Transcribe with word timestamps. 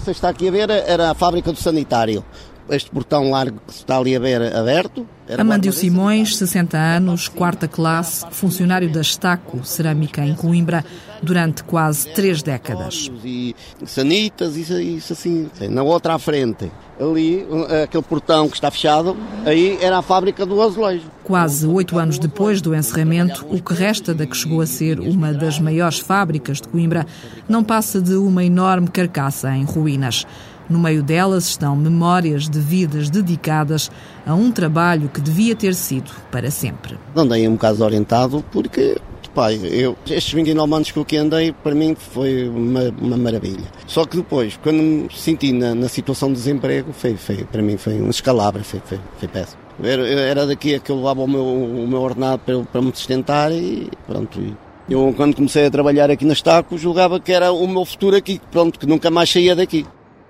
você 0.00 0.10
está 0.10 0.28
aqui 0.28 0.48
a 0.48 0.50
ver 0.50 0.70
era 0.70 1.10
a 1.10 1.14
fábrica 1.14 1.52
do 1.52 1.58
sanitário. 1.58 2.24
Este 2.68 2.90
portão 2.90 3.30
largo 3.30 3.60
que 3.66 3.72
está 3.72 3.98
ali 3.98 4.16
a 4.16 4.20
ver 4.20 4.54
aberto. 4.54 5.06
Amandio 5.36 5.72
Simões, 5.72 6.36
60 6.36 6.78
anos, 6.78 7.28
quarta 7.28 7.66
classe, 7.66 8.24
funcionário 8.30 8.90
da 8.90 9.00
Estaco 9.00 9.64
Cerâmica 9.64 10.24
em 10.24 10.34
Coimbra 10.34 10.84
durante 11.22 11.62
quase 11.64 12.08
três 12.08 12.42
décadas. 12.42 13.10
E 13.24 13.54
sanitas, 13.86 14.56
isso, 14.56 14.78
isso 14.80 15.12
assim. 15.12 15.48
Na 15.70 15.82
outra 15.82 16.14
à 16.14 16.18
frente, 16.18 16.70
ali, 17.00 17.46
aquele 17.82 18.02
portão 18.02 18.48
que 18.48 18.56
está 18.56 18.70
fechado, 18.70 19.16
aí 19.44 19.78
era 19.80 19.98
a 19.98 20.02
fábrica 20.02 20.44
do 20.44 20.60
azulejo. 20.60 21.04
Quase 21.24 21.66
oito 21.66 21.98
anos 21.98 22.18
depois 22.18 22.60
do 22.60 22.74
encerramento, 22.74 23.46
o 23.48 23.62
que 23.62 23.72
resta 23.74 24.12
da 24.12 24.26
que 24.26 24.36
chegou 24.36 24.60
a 24.60 24.66
ser 24.66 24.98
uma 25.00 25.32
das 25.32 25.58
maiores 25.58 25.98
fábricas 25.98 26.60
de 26.60 26.68
Coimbra 26.68 27.06
não 27.48 27.62
passa 27.62 28.00
de 28.00 28.14
uma 28.14 28.44
enorme 28.44 28.88
carcaça 28.88 29.54
em 29.54 29.64
ruínas. 29.64 30.26
No 30.70 30.78
meio 30.78 31.02
delas 31.02 31.48
estão 31.48 31.76
memórias 31.76 32.48
de 32.48 32.58
vidas 32.58 33.10
dedicadas 33.10 33.90
a 34.24 34.34
um 34.34 34.50
trabalho 34.50 35.08
que 35.08 35.20
devia 35.20 35.54
ter 35.54 35.74
sido 35.74 36.10
para 36.30 36.50
sempre. 36.50 36.98
Andei 37.14 37.46
um 37.46 37.52
bocado 37.52 37.84
orientado 37.84 38.44
porque 38.50 38.96
pai, 39.34 39.60
eu, 39.62 39.96
estes 40.06 40.32
29 40.32 40.74
anos 40.74 40.90
que 40.90 40.98
eu 40.98 41.02
aqui 41.02 41.16
andei, 41.16 41.52
para 41.52 41.74
mim 41.74 41.94
foi 41.94 42.48
uma, 42.48 42.94
uma 43.00 43.16
maravilha. 43.16 43.64
Só 43.86 44.04
que 44.04 44.16
depois, 44.16 44.58
quando 44.62 44.82
me 44.82 45.08
senti 45.12 45.52
na, 45.52 45.74
na 45.74 45.88
situação 45.88 46.28
de 46.28 46.34
desemprego, 46.34 46.92
foi, 46.92 47.16
foi, 47.16 47.44
para 47.44 47.62
mim 47.62 47.76
foi 47.76 47.94
um 47.94 48.10
escalabro, 48.10 48.62
foi, 48.62 48.80
foi, 48.84 49.00
foi 49.18 49.28
péssimo. 49.28 49.60
Era, 49.82 50.06
era 50.08 50.46
daqui 50.46 50.74
a 50.74 50.78
que 50.78 50.90
eu 50.90 50.96
levava 50.96 51.22
o 51.22 51.28
meu, 51.28 51.44
o 51.44 51.86
meu 51.88 52.00
ordenado 52.00 52.42
para, 52.44 52.60
para 52.60 52.82
me 52.82 52.92
sustentar 52.94 53.50
e 53.52 53.88
pronto. 54.06 54.40
Eu, 54.88 55.14
quando 55.16 55.34
comecei 55.34 55.66
a 55.66 55.70
trabalhar 55.70 56.10
aqui 56.10 56.24
na 56.24 56.32
Estaco, 56.32 56.76
julgava 56.76 57.18
que 57.18 57.32
era 57.32 57.52
o 57.52 57.66
meu 57.66 57.84
futuro 57.84 58.16
aqui, 58.16 58.40
pronto, 58.50 58.78
que 58.78 58.86
nunca 58.86 59.10
mais 59.10 59.30
saía 59.30 59.56
daqui. 59.56 59.86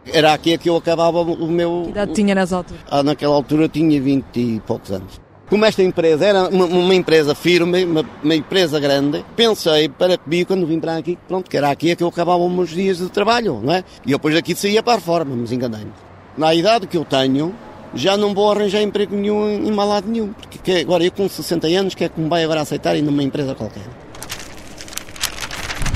Era 0.07 0.33
aqui 0.33 0.57
que 0.59 0.69
eu 0.69 0.77
acabava 0.77 1.21
o 1.21 1.47
meu. 1.47 1.83
Que 1.85 1.91
idade 1.91 2.13
tinha 2.13 2.35
nessa 2.35 2.57
altura? 2.57 2.81
Ah, 2.91 3.03
naquela 3.03 3.35
altura 3.35 3.69
tinha 3.69 4.01
20 4.01 4.37
e 4.37 4.61
poucos 4.67 4.91
anos. 4.91 5.21
Como 5.49 5.65
esta 5.65 5.83
empresa 5.83 6.25
era 6.25 6.49
uma, 6.49 6.65
uma 6.65 6.95
empresa 6.95 7.35
firme, 7.35 7.85
uma, 7.85 8.05
uma, 8.23 8.35
empresa 8.35 8.81
grande, 8.81 9.25
pensei 9.37 9.89
para 9.89 10.17
comigo 10.17 10.49
quando 10.49 10.67
vim 10.67 10.81
para 10.81 10.97
aqui, 10.97 11.19
pronto, 11.29 11.51
que 11.51 11.57
era 11.57 11.71
aqui 11.71 11.95
que 11.95 12.03
eu 12.03 12.09
acabava 12.09 12.43
os 12.43 12.53
meus 12.53 12.71
dias 12.71 12.99
de 12.99 13.09
trabalho, 13.11 13.61
não 13.63 13.73
é? 13.73 13.85
E 14.07 14.13
eu 14.13 14.19
depois 14.19 14.35
daqui 14.35 14.55
saía 14.55 14.83
para 14.83 14.95
a 14.95 14.97
reforma, 14.97 15.37
mas 15.37 15.53
enganei-me. 15.53 15.93
Na 16.39 16.55
idade 16.55 16.87
que 16.87 16.97
eu 16.97 17.05
tenho, 17.05 17.55
já 17.95 18.17
não 18.17 18.33
vou 18.33 18.51
arranjar 18.51 18.81
emprego 18.81 19.15
nenhum 19.15 19.47
em 19.47 19.71
mal 19.71 19.87
lado 19.87 20.09
nenhum, 20.09 20.33
porque 20.33 20.73
agora 20.73 21.05
eu 21.05 21.13
com 21.13 21.29
60 21.29 21.67
anos, 21.67 21.95
que 21.95 22.05
é 22.05 22.09
que 22.09 22.19
me 22.19 22.29
vai 22.29 22.45
agora 22.45 22.63
aceitar 22.63 22.97
ir 22.97 23.03
numa 23.03 23.23
empresa 23.23 23.55
qualquer? 23.55 23.85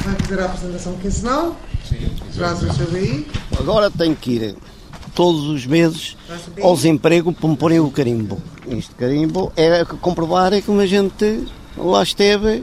Vai 0.05 0.14
fazer 0.17 0.41
a 0.41 0.44
apresentação 0.44 0.97
quinzenal? 0.98 1.56
Sim. 1.89 2.11
Traz 2.34 2.62
o 2.62 2.72
seu 2.74 2.86
BI? 2.91 3.27
Agora 3.58 3.91
tenho 3.91 4.14
que 4.14 4.33
ir 4.33 4.56
todos 5.17 5.47
os 5.47 5.67
meses 5.67 6.14
aos 6.62 6.84
empregos 6.84 7.34
para 7.34 7.48
me 7.48 7.56
porem 7.56 7.81
o 7.81 7.91
carimbo. 7.91 8.39
Este 8.69 8.95
carimbo 8.95 9.50
é 9.56 9.83
comprovar 9.84 10.53
que 10.61 10.70
uma 10.70 10.86
gente 10.86 11.48
lá 11.77 12.03
esteve 12.03 12.62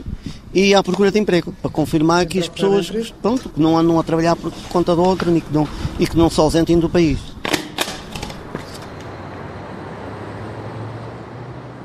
e 0.54 0.72
à 0.72 0.80
procura 0.80 1.10
de 1.10 1.18
emprego, 1.18 1.52
para 1.60 1.68
confirmar 1.68 2.24
que 2.26 2.38
as 2.38 2.48
pessoas 2.48 2.88
pronto, 3.20 3.48
que 3.48 3.60
não 3.60 3.76
andam 3.76 3.98
a 3.98 4.04
trabalhar 4.04 4.36
por 4.36 4.52
conta 4.70 4.94
de 4.94 5.00
outra 5.00 5.28
e 5.32 5.40
que 5.40 5.52
não, 5.52 5.68
e 5.98 6.06
que 6.06 6.16
não 6.16 6.30
se 6.30 6.38
ausentem 6.38 6.78
do 6.78 6.88
país. 6.88 7.18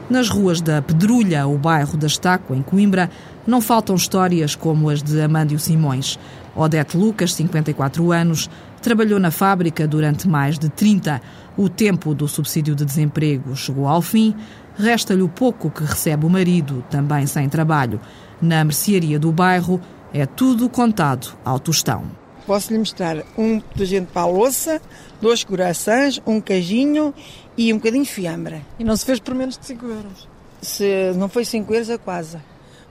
Nas 0.08 0.30
ruas 0.30 0.62
da 0.62 0.84
Pedrulha, 0.84 1.48
o 1.48 1.58
bairro 1.58 1.98
da 1.98 2.06
Estaco, 2.06 2.54
em 2.54 2.62
Coimbra, 2.62 3.10
não 3.46 3.60
faltam 3.60 3.96
histórias 3.96 4.56
como 4.56 4.90
as 4.90 5.02
de 5.02 5.20
Amândio 5.20 5.58
Simões. 5.58 6.20
Odete 6.56 6.98
Lucas, 6.98 7.34
54 7.34 8.12
anos, 8.12 8.50
trabalhou 8.80 9.20
na 9.20 9.32
fábrica 9.32 9.88
durante 9.88 10.28
mais 10.28 10.58
de 10.58 10.70
30. 10.70 11.22
O 11.58 11.68
tempo 11.70 12.14
do 12.14 12.28
subsídio 12.28 12.76
de 12.76 12.86
desemprego 12.86 13.56
chegou 13.56 13.88
ao 13.88 14.02
fim. 14.02 14.36
Resta-lhe 14.78 15.22
o 15.22 15.30
pouco 15.30 15.70
que 15.70 15.84
recebe 15.84 16.26
o 16.26 16.30
marido, 16.30 16.84
também 16.90 17.26
sem 17.28 17.50
trabalho. 17.50 18.00
Na 18.42 18.64
mercearia 18.64 19.20
do 19.20 19.32
bairro, 19.32 19.82
é 20.14 20.26
tudo 20.26 20.70
contado 20.70 21.38
ao 21.44 21.60
tostão. 21.60 22.04
Posso 22.48 22.72
lhe 22.72 22.80
mostrar 22.80 23.18
um 23.38 23.58
detergente 23.60 24.08
para 24.12 24.24
a 24.24 24.26
louça, 24.26 24.82
dois 25.22 25.44
corações, 25.44 26.22
um 26.26 26.42
queijinho 26.42 27.14
e 27.58 27.72
um 27.72 27.78
bocadinho 27.78 28.04
de 28.04 28.10
fiambre. 28.10 28.62
E 28.80 28.84
não 28.84 28.96
se 28.96 29.06
fez 29.06 29.20
por 29.20 29.36
menos 29.36 29.58
de 29.58 29.66
5 29.66 29.86
euros? 29.86 30.28
Se 30.62 31.14
não 31.16 31.30
foi 31.30 31.46
5 31.46 31.72
euros, 31.74 31.90
é 31.90 31.98
quase. 31.98 32.38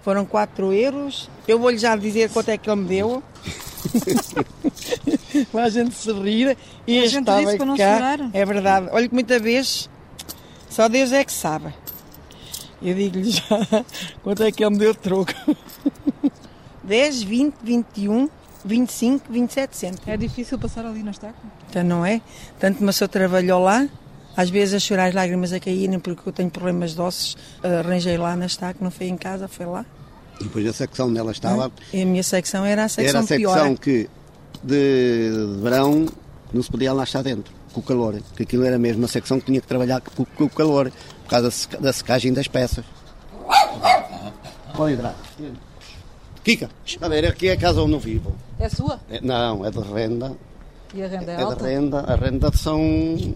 Foram 0.02 0.24
4 0.24 0.72
euros. 0.72 1.28
Eu 1.48 1.58
vou-lhe 1.58 1.78
já 1.78 1.96
dizer 1.96 2.30
quanto 2.30 2.50
é 2.50 2.56
que 2.56 2.70
ele 2.70 2.82
me 2.82 2.88
deu. 2.88 3.22
para 5.52 5.64
a 5.64 5.68
gente 5.68 5.94
se 5.94 6.12
rir. 6.12 6.56
E 6.86 6.98
a 6.98 7.06
gente 7.06 7.20
estava 7.20 7.44
disse 7.44 7.56
para 7.56 7.66
não 7.66 7.76
cá. 7.76 8.16
É 8.32 8.44
verdade. 8.44 8.88
Olha 8.92 9.08
que 9.08 9.14
muita 9.14 9.38
vez 9.38 9.88
só 10.68 10.88
Deus 10.88 11.12
é 11.12 11.24
que 11.24 11.32
sabe. 11.32 11.74
Eu 12.80 12.94
digo-lhe 12.94 13.30
já 13.30 13.42
quanto 14.22 14.42
é 14.44 14.52
que 14.52 14.62
ele 14.62 14.70
me 14.70 14.78
deu 14.78 14.92
de 14.92 14.98
troco. 15.00 15.32
10, 16.84 17.22
20, 17.22 17.54
21, 17.62 18.28
25, 18.64 19.32
27 19.32 19.76
cêntimos. 19.76 20.08
É 20.08 20.16
difícil 20.16 20.58
passar 20.58 20.86
ali 20.86 21.02
na 21.02 21.10
estaca? 21.10 21.34
Então 21.68 21.82
não 21.82 22.06
é? 22.06 22.20
Tanto 22.58 22.80
uma 22.82 22.92
só 22.92 23.08
trabalhou 23.08 23.62
lá, 23.62 23.88
às 24.36 24.50
vezes 24.50 24.74
a 24.74 24.78
chorar 24.78 25.08
as 25.08 25.14
lágrimas 25.14 25.52
a 25.52 25.58
caírem 25.58 25.98
porque 25.98 26.28
eu 26.28 26.32
tenho 26.32 26.50
problemas 26.50 26.94
de 26.94 27.00
ossos, 27.00 27.36
arranjei 27.62 28.16
lá 28.16 28.36
na 28.36 28.46
estaca, 28.46 28.78
não 28.80 28.90
foi 28.90 29.08
em 29.08 29.16
casa, 29.16 29.48
foi 29.48 29.66
lá. 29.66 29.84
E 30.40 30.44
depois 30.44 30.66
a 30.66 30.72
secção 30.72 31.12
dela 31.12 31.32
estava. 31.32 31.70
E 31.92 32.02
a 32.02 32.06
minha 32.06 32.22
secção 32.22 32.64
era 32.64 32.84
a 32.84 32.88
secção 32.88 33.08
Era 33.08 33.18
a 33.20 33.22
secção 33.26 33.74
pior. 33.74 33.78
que 33.78 34.08
de, 34.62 35.30
de 35.30 35.62
verão 35.62 36.06
não 36.52 36.62
se 36.62 36.70
podia 36.70 36.92
lá 36.92 37.04
estar 37.04 37.22
dentro, 37.22 37.52
com 37.72 37.80
o 37.80 37.82
calor. 37.82 38.14
Porque 38.28 38.44
aquilo 38.44 38.64
era 38.64 38.78
mesmo 38.78 39.04
a 39.04 39.08
secção 39.08 39.38
que 39.40 39.46
tinha 39.46 39.60
que 39.60 39.66
trabalhar 39.66 40.00
com, 40.00 40.24
com 40.24 40.44
o 40.44 40.50
calor, 40.50 40.92
por 41.24 41.30
causa 41.30 41.50
da 41.80 41.92
secagem 41.92 42.32
das 42.32 42.46
peças. 42.48 42.84
Pode 44.76 44.94
entrar. 44.94 45.16
Kika, 46.44 46.70
a 47.00 47.08
ver, 47.08 47.26
aqui 47.26 47.48
é 47.48 47.52
a 47.52 47.56
casa 47.56 47.82
onde 47.82 47.94
eu 47.94 48.00
vivo. 48.00 48.34
É 48.58 48.68
sua? 48.68 49.00
É, 49.10 49.20
não, 49.20 49.64
é 49.66 49.70
de 49.70 49.80
renda. 49.80 50.36
E 50.94 51.02
a 51.02 51.08
renda 51.08 51.32
é, 51.32 51.34
é 51.34 51.42
alta? 51.42 51.64
de 51.64 51.70
renda. 51.70 52.00
A 52.00 52.14
renda 52.14 52.50
são. 52.56 53.34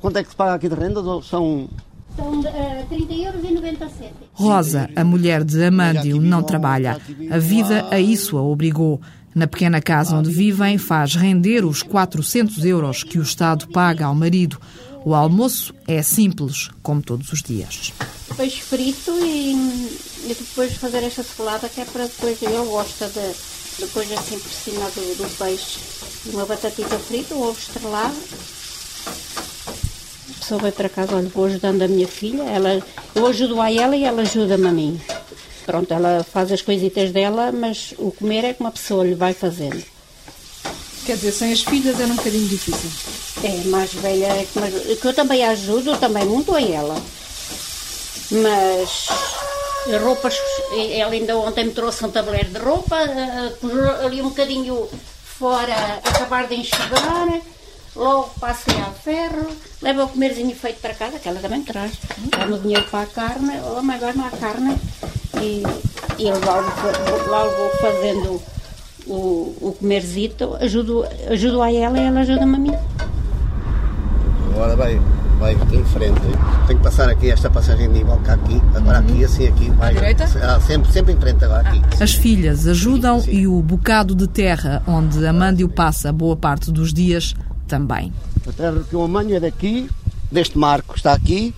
Quanto 0.00 0.16
é 0.18 0.24
que 0.24 0.30
se 0.30 0.36
paga 0.36 0.54
aqui 0.54 0.68
de 0.68 0.74
renda? 0.74 1.00
São 1.22 1.68
são 2.16 2.40
uh, 2.40 2.86
30 2.88 3.12
euros 3.12 3.44
e 3.44 3.52
90 3.52 3.88
cêntimos. 3.88 4.28
Rosa, 4.32 4.90
a 4.94 5.04
mulher 5.04 5.44
de 5.44 5.62
Amândio, 5.64 6.20
não 6.20 6.42
trabalha. 6.42 7.00
A 7.30 7.38
vida 7.38 7.86
a 7.90 8.00
isso 8.00 8.36
a 8.36 8.42
obrigou. 8.42 9.00
Na 9.34 9.46
pequena 9.46 9.80
casa 9.80 10.16
onde 10.16 10.30
vivem, 10.30 10.76
faz 10.76 11.14
render 11.14 11.64
os 11.64 11.82
400 11.82 12.64
euros 12.64 13.04
que 13.04 13.18
o 13.18 13.22
Estado 13.22 13.68
paga 13.68 14.06
ao 14.06 14.14
marido. 14.14 14.60
O 15.04 15.14
almoço 15.14 15.72
é 15.86 16.02
simples, 16.02 16.68
como 16.82 17.00
todos 17.00 17.32
os 17.32 17.42
dias. 17.42 17.92
Peixe 18.36 18.60
frito 18.60 19.12
e, 19.22 19.52
e 20.24 20.36
depois 20.36 20.74
fazer 20.74 21.02
esta 21.04 21.22
salada, 21.22 21.68
que 21.68 21.80
é 21.80 21.84
para 21.84 22.04
depois, 22.04 22.42
eu 22.42 22.66
gosto 22.66 23.04
de, 23.06 23.84
depois 23.86 24.12
assim 24.12 24.38
por 24.38 24.50
cima 24.50 24.90
do, 24.90 25.16
do 25.16 25.38
peixe, 25.38 25.78
uma 26.32 26.44
batatita 26.44 26.98
frita, 26.98 27.34
um 27.34 27.42
ovo 27.42 27.58
estrelado 27.58 28.16
pessoa 30.50 30.60
vai 30.60 30.72
para 30.72 30.88
casa, 30.88 31.14
olha, 31.14 31.28
vou 31.28 31.44
ajudando 31.44 31.82
a 31.82 31.88
minha 31.88 32.08
filha, 32.08 32.42
ela, 32.42 32.82
eu 33.14 33.26
ajudo 33.26 33.60
a 33.60 33.72
ela 33.72 33.94
e 33.94 34.02
ela 34.02 34.22
ajuda-me 34.22 34.66
a 34.66 34.72
mim. 34.72 35.00
Pronto, 35.64 35.92
ela 35.94 36.24
faz 36.24 36.50
as 36.50 36.60
coisitas 36.60 37.12
dela, 37.12 37.52
mas 37.52 37.94
o 37.98 38.10
comer 38.10 38.44
é 38.44 38.52
que 38.52 38.60
uma 38.60 38.72
pessoa 38.72 39.04
lhe 39.04 39.14
vai 39.14 39.32
fazendo. 39.32 39.80
Quer 41.06 41.14
dizer, 41.14 41.32
sem 41.32 41.52
as 41.52 41.60
filhas 41.60 42.00
era 42.00 42.12
um 42.12 42.16
bocadinho 42.16 42.48
difícil. 42.48 42.90
É, 43.44 43.68
mais 43.68 43.92
velha 43.94 44.26
é 44.26 44.46
que, 44.52 44.58
mais, 44.58 44.74
que 44.74 45.06
eu 45.06 45.14
também 45.14 45.44
ajudo, 45.44 45.96
também 45.98 46.24
muito 46.24 46.52
a 46.52 46.60
ela. 46.60 47.00
Mas 48.32 49.08
roupas, 50.02 50.36
ela 50.92 51.12
ainda 51.12 51.38
ontem 51.38 51.66
me 51.66 51.72
trouxe 51.72 52.04
um 52.04 52.10
tabuleiro 52.10 52.50
de 52.50 52.58
roupa, 52.58 52.96
uh, 52.96 54.04
ali 54.04 54.20
um 54.20 54.30
bocadinho 54.30 54.88
fora, 55.38 56.00
acabar 56.04 56.48
de 56.48 56.56
enxugar 56.56 57.40
logo 57.96 58.30
passei 58.40 58.78
a 58.80 58.90
ferro, 58.90 59.48
leva 59.82 60.04
o 60.04 60.08
comerzinho 60.08 60.54
feito 60.54 60.80
para 60.80 60.94
casa, 60.94 61.18
que 61.18 61.28
ela 61.28 61.40
também 61.40 61.62
traz. 61.62 61.92
Dá-me 62.30 62.54
o 62.54 62.58
dinheiro 62.58 62.86
para 62.90 63.02
a 63.02 63.06
carne, 63.06 63.60
oh, 63.64 63.82
mas 63.82 64.02
agora 64.02 64.26
a 64.26 64.36
carne. 64.36 64.76
E, 65.40 65.62
e 66.18 66.28
eu 66.28 66.34
logo, 66.40 66.70
logo 67.28 67.50
vou 67.56 67.70
fazendo 67.80 68.42
o, 69.06 69.56
o 69.60 69.76
comerzito, 69.78 70.56
ajudo, 70.60 71.04
ajudo 71.28 71.62
a 71.62 71.72
ela 71.72 71.98
e 71.98 72.02
ela 72.02 72.20
ajuda-me 72.20 72.56
a 72.56 72.58
mim. 72.58 72.74
Agora 74.52 74.76
vai, 74.76 75.00
vai 75.38 75.54
aqui 75.54 75.76
em 75.76 75.84
frente. 75.84 76.20
Tem 76.66 76.76
que 76.76 76.82
passar 76.82 77.08
aqui 77.08 77.30
esta 77.30 77.48
passagem 77.48 77.88
de 77.88 77.98
nível 77.98 78.18
cá 78.18 78.34
aqui, 78.34 78.60
agora 78.74 78.98
aqui, 78.98 79.24
assim 79.24 79.48
aqui. 79.48 79.70
Vai, 79.70 79.90
à 79.90 79.92
direita? 79.92 80.24
Ah, 80.42 80.60
sempre, 80.60 80.92
sempre 80.92 81.12
em 81.14 81.16
frente 81.16 81.44
agora 81.44 81.68
aqui. 81.68 81.82
As 82.00 82.12
filhas 82.12 82.66
ajudam 82.66 83.20
sim, 83.20 83.30
sim. 83.30 83.36
e 83.38 83.46
o 83.46 83.60
bocado 83.62 84.14
de 84.14 84.28
terra 84.28 84.82
onde 84.86 85.26
Amândio 85.26 85.68
passa 85.68 86.12
boa 86.12 86.36
parte 86.36 86.70
dos 86.70 86.92
dias 86.92 87.34
também. 87.70 88.12
A 88.46 88.52
terra 88.52 88.84
que 88.88 88.94
eu 88.94 89.02
amanho 89.02 89.36
é 89.36 89.40
daqui, 89.40 89.88
deste 90.30 90.58
marco 90.58 90.92
que 90.92 90.98
está 90.98 91.12
aqui, 91.12 91.54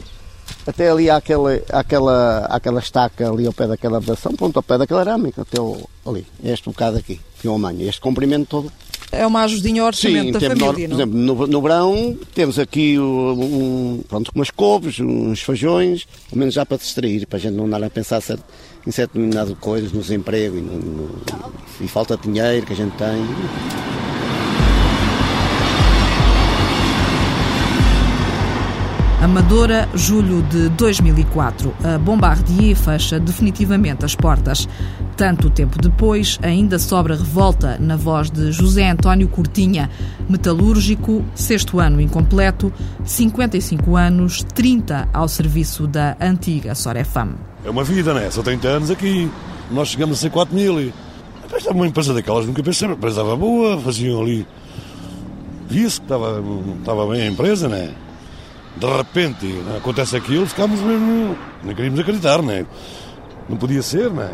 até 0.66 0.90
ali 0.90 1.08
àquela, 1.08 1.58
àquela, 1.70 2.38
àquela 2.46 2.80
estaca 2.80 3.28
ali 3.30 3.46
ao 3.46 3.52
pé 3.52 3.66
daquela 3.66 3.98
vedação, 3.98 4.32
ponto 4.34 4.58
ao 4.58 4.62
pé 4.62 4.76
daquela 4.76 5.00
arame, 5.00 5.32
até 5.36 5.60
o, 5.60 5.88
ali, 6.06 6.26
este 6.44 6.68
bocado 6.68 6.98
aqui, 6.98 7.18
que 7.40 7.48
eu 7.48 7.54
amanho, 7.54 7.88
este 7.88 8.00
comprimento 8.00 8.46
todo 8.46 8.72
é 9.10 9.26
uma 9.26 9.42
ajudinha 9.42 9.82
ao 9.82 9.88
orçamento 9.88 10.24
Sim, 10.24 10.32
da 10.32 10.40
temos 10.40 10.58
família, 10.58 10.88
no, 10.88 10.94
por 10.94 11.02
exemplo, 11.02 11.18
no, 11.18 11.46
no 11.46 11.62
verão 11.62 12.18
temos 12.34 12.58
aqui 12.58 12.98
um, 12.98 14.02
pronto, 14.08 14.32
umas 14.34 14.50
couves, 14.50 15.00
uns 15.00 15.42
feijões, 15.42 16.06
ao 16.30 16.38
menos 16.38 16.54
já 16.54 16.64
para 16.64 16.78
distrair, 16.78 17.26
para 17.26 17.36
a 17.36 17.40
gente 17.40 17.52
não 17.52 17.66
andar 17.66 17.84
a 17.84 17.90
pensar 17.90 18.22
certo, 18.22 18.42
em 18.86 18.90
certo 18.90 19.12
determinado 19.12 19.54
coisas, 19.56 19.92
no 19.92 20.00
desemprego 20.00 20.56
e, 20.56 20.62
no, 20.62 20.78
no, 20.78 21.22
e 21.78 21.88
falta 21.88 22.16
de 22.16 22.22
dinheiro 22.22 22.64
que 22.64 22.72
a 22.72 22.76
gente 22.76 22.96
tem. 22.96 24.21
Amadora, 29.22 29.88
julho 29.94 30.42
de 30.42 30.68
2004. 30.70 31.72
A 31.84 31.96
Bombardier 31.96 32.74
fecha 32.74 33.20
definitivamente 33.20 34.04
as 34.04 34.16
portas. 34.16 34.68
Tanto 35.16 35.48
tempo 35.48 35.80
depois, 35.80 36.40
ainda 36.42 36.76
sobra 36.76 37.14
revolta 37.14 37.78
na 37.78 37.94
voz 37.94 38.32
de 38.32 38.50
José 38.50 38.90
António 38.90 39.28
Cortinha, 39.28 39.88
metalúrgico, 40.28 41.24
sexto 41.36 41.78
ano 41.78 42.00
incompleto, 42.00 42.72
55 43.04 43.96
anos, 43.96 44.42
30 44.42 45.08
ao 45.12 45.28
serviço 45.28 45.86
da 45.86 46.16
antiga 46.20 46.74
Sorefam. 46.74 47.36
É 47.64 47.70
uma 47.70 47.84
vida, 47.84 48.12
né? 48.12 48.28
Só 48.28 48.42
30 48.42 48.66
anos 48.66 48.90
aqui. 48.90 49.30
Nós 49.70 49.86
chegamos 49.86 50.18
a 50.18 50.20
ser 50.20 50.30
4 50.30 50.52
mil. 50.52 50.80
E... 50.80 50.92
Estava 51.56 51.76
uma 51.76 51.86
empresa 51.86 52.12
daquelas, 52.12 52.44
nunca 52.44 52.60
pensei, 52.60 52.88
empresa 52.88 53.20
estava 53.20 53.36
boa, 53.36 53.78
faziam 53.78 54.20
ali. 54.20 54.44
Via-se 55.68 56.00
que 56.00 56.06
estava, 56.06 56.42
estava 56.80 57.06
bem 57.06 57.22
a 57.22 57.26
empresa, 57.26 57.68
né? 57.68 57.94
De 58.76 58.86
repente 58.86 59.46
acontece 59.76 60.16
aquilo, 60.16 60.46
ficámos 60.46 60.80
mesmo. 60.80 61.36
Nem 61.62 61.74
queríamos 61.74 62.00
acreditar, 62.00 62.42
né? 62.42 62.66
Não 63.48 63.56
podia 63.56 63.82
ser, 63.82 64.10
né? 64.10 64.30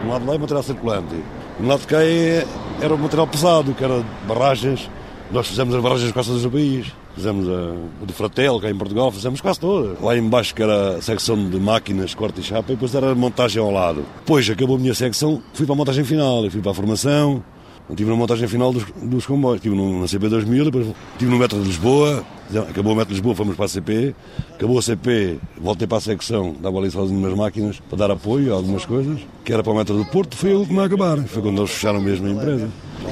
De 0.00 0.06
um 0.06 0.10
lado 0.10 0.26
lá 0.26 0.34
é 0.34 0.38
material 0.38 0.62
circulante, 0.62 1.14
de 1.58 1.64
um 1.64 1.68
lado 1.68 1.80
de 1.80 1.86
cá 1.86 2.02
é, 2.02 2.46
era 2.80 2.94
o 2.94 2.98
material 2.98 3.26
pesado, 3.26 3.74
que 3.74 3.84
era 3.84 4.04
barragens. 4.26 4.88
Nós 5.30 5.46
fizemos 5.46 5.74
as 5.74 5.82
barragens 5.82 6.12
quase 6.12 6.28
todas 6.28 6.42
do 6.42 6.50
país. 6.50 6.92
Fizemos 7.14 7.48
a, 7.48 8.02
a 8.02 8.06
do 8.06 8.12
Fratel, 8.12 8.58
cá 8.60 8.70
em 8.70 8.76
Portugal, 8.76 9.10
fizemos 9.10 9.40
quase 9.40 9.60
todas. 9.60 10.00
Lá 10.00 10.16
embaixo 10.16 10.54
que 10.54 10.62
era 10.62 10.96
a 10.96 11.02
secção 11.02 11.48
de 11.48 11.58
máquinas, 11.58 12.14
corte 12.14 12.40
e 12.40 12.44
chapa, 12.44 12.72
e 12.72 12.74
depois 12.74 12.94
era 12.94 13.12
a 13.12 13.14
montagem 13.14 13.62
ao 13.62 13.70
lado. 13.70 14.04
Depois 14.20 14.48
acabou 14.48 14.76
a 14.76 14.78
minha 14.78 14.94
secção, 14.94 15.42
fui 15.52 15.66
para 15.66 15.74
a 15.74 15.76
montagem 15.76 16.04
final, 16.04 16.48
fui 16.50 16.60
para 16.60 16.70
a 16.70 16.74
formação, 16.74 17.42
Estive 17.90 18.08
na 18.10 18.16
montagem 18.16 18.48
final 18.48 18.72
dos, 18.72 18.84
dos 19.02 19.26
comboios. 19.26 19.56
Estive 19.56 19.74
no, 19.74 20.00
na 20.00 20.08
CP 20.08 20.28
2000, 20.28 20.64
depois 20.66 20.86
estive 21.12 21.30
no 21.30 21.38
Metro 21.38 21.58
de 21.60 21.66
Lisboa. 21.66 22.24
Acabou 22.58 22.92
o 22.92 22.96
Metro 22.96 23.08
de 23.08 23.14
Lisboa, 23.14 23.34
fomos 23.34 23.56
para 23.56 23.64
a 23.64 23.68
CP. 23.68 24.14
Acabou 24.54 24.78
a 24.78 24.82
CP, 24.82 25.38
voltei 25.60 25.86
para 25.86 25.98
a 25.98 26.00
secção, 26.00 26.54
dava 26.60 26.78
ali 26.78 26.90
sozinho 26.90 27.18
umas 27.18 27.34
máquinas 27.34 27.80
para 27.88 27.98
dar 27.98 28.10
apoio 28.10 28.52
a 28.52 28.56
algumas 28.56 28.84
coisas. 28.84 29.20
Que 29.44 29.52
era 29.52 29.62
para 29.62 29.72
o 29.72 29.76
Metro 29.76 29.96
do 29.96 30.04
Porto, 30.06 30.36
foi 30.36 30.52
a 30.52 30.56
última 30.56 30.82
a 30.82 30.86
acabar. 30.86 31.18
Foi 31.24 31.42
quando 31.42 31.58
eles 31.58 31.70
fecharam 31.70 32.00
mesmo 32.00 32.26
a 32.26 32.30
empresa. 32.30 32.68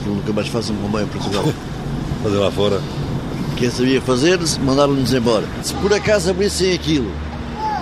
Eu 0.06 0.14
nunca 0.14 0.32
mais 0.32 0.48
faço 0.48 0.72
um 0.72 0.76
comboio 0.76 1.04
em 1.04 1.08
Portugal. 1.08 1.44
Fazer 2.22 2.36
lá 2.36 2.50
fora. 2.50 2.80
Quem 3.56 3.70
sabia 3.70 4.00
fazer, 4.00 4.38
mandaram-nos 4.62 5.12
embora. 5.12 5.46
Se 5.62 5.74
por 5.74 5.92
acaso 5.92 6.30
abrissem 6.30 6.72
aquilo 6.72 7.10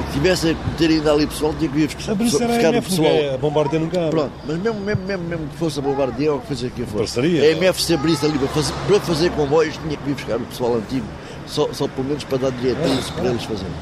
e 0.00 0.12
tivessem 0.12 0.54
que 0.54 0.70
ter 0.76 0.90
ainda 0.90 1.12
ali 1.12 1.24
pessoal, 1.24 1.54
tinha 1.56 1.70
que 1.70 1.78
ir 1.78 1.86
buscar, 1.86 2.14
buscar 2.16 2.74
o 2.74 2.82
pessoal. 2.82 3.34
A 3.34 3.38
bombardeia 3.38 3.80
nunca 3.80 3.98
abre. 3.98 4.10
Pronto, 4.10 4.32
mas 4.44 4.58
mesmo, 4.58 4.80
mesmo, 4.80 5.04
mesmo, 5.04 5.24
mesmo 5.24 5.46
que 5.46 5.56
fosse 5.56 5.78
a 5.78 5.82
bombardeia 5.82 6.32
ou 6.32 6.40
que 6.40 6.48
fosse 6.48 6.66
aqui 6.66 6.84
fora. 6.84 6.98
Parceria, 6.98 7.42
a 7.42 7.56
MFC 7.56 7.94
abrisse 7.94 8.26
ali 8.26 8.38
para 8.38 8.48
fazer, 8.48 8.72
para 8.88 9.00
fazer 9.00 9.30
comboios, 9.30 9.76
tinha 9.76 9.96
que 9.96 10.04
vir 10.04 10.14
buscar 10.14 10.36
o 10.36 10.46
pessoal 10.46 10.76
antigo, 10.76 11.06
só, 11.48 11.72
só 11.72 11.88
pelo 11.88 12.08
menos 12.08 12.24
para 12.24 12.38
dar 12.38 12.52
direitinhos 12.52 13.10
para 13.10 13.26
eles 13.26 13.44
fazerem. 13.44 13.72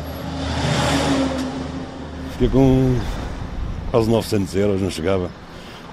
Fiquei 2.33 2.49
com 2.49 2.97
quase 3.91 4.11
900 4.11 4.57
euros, 4.57 4.83
não 4.83 4.91
chegava. 4.91 5.31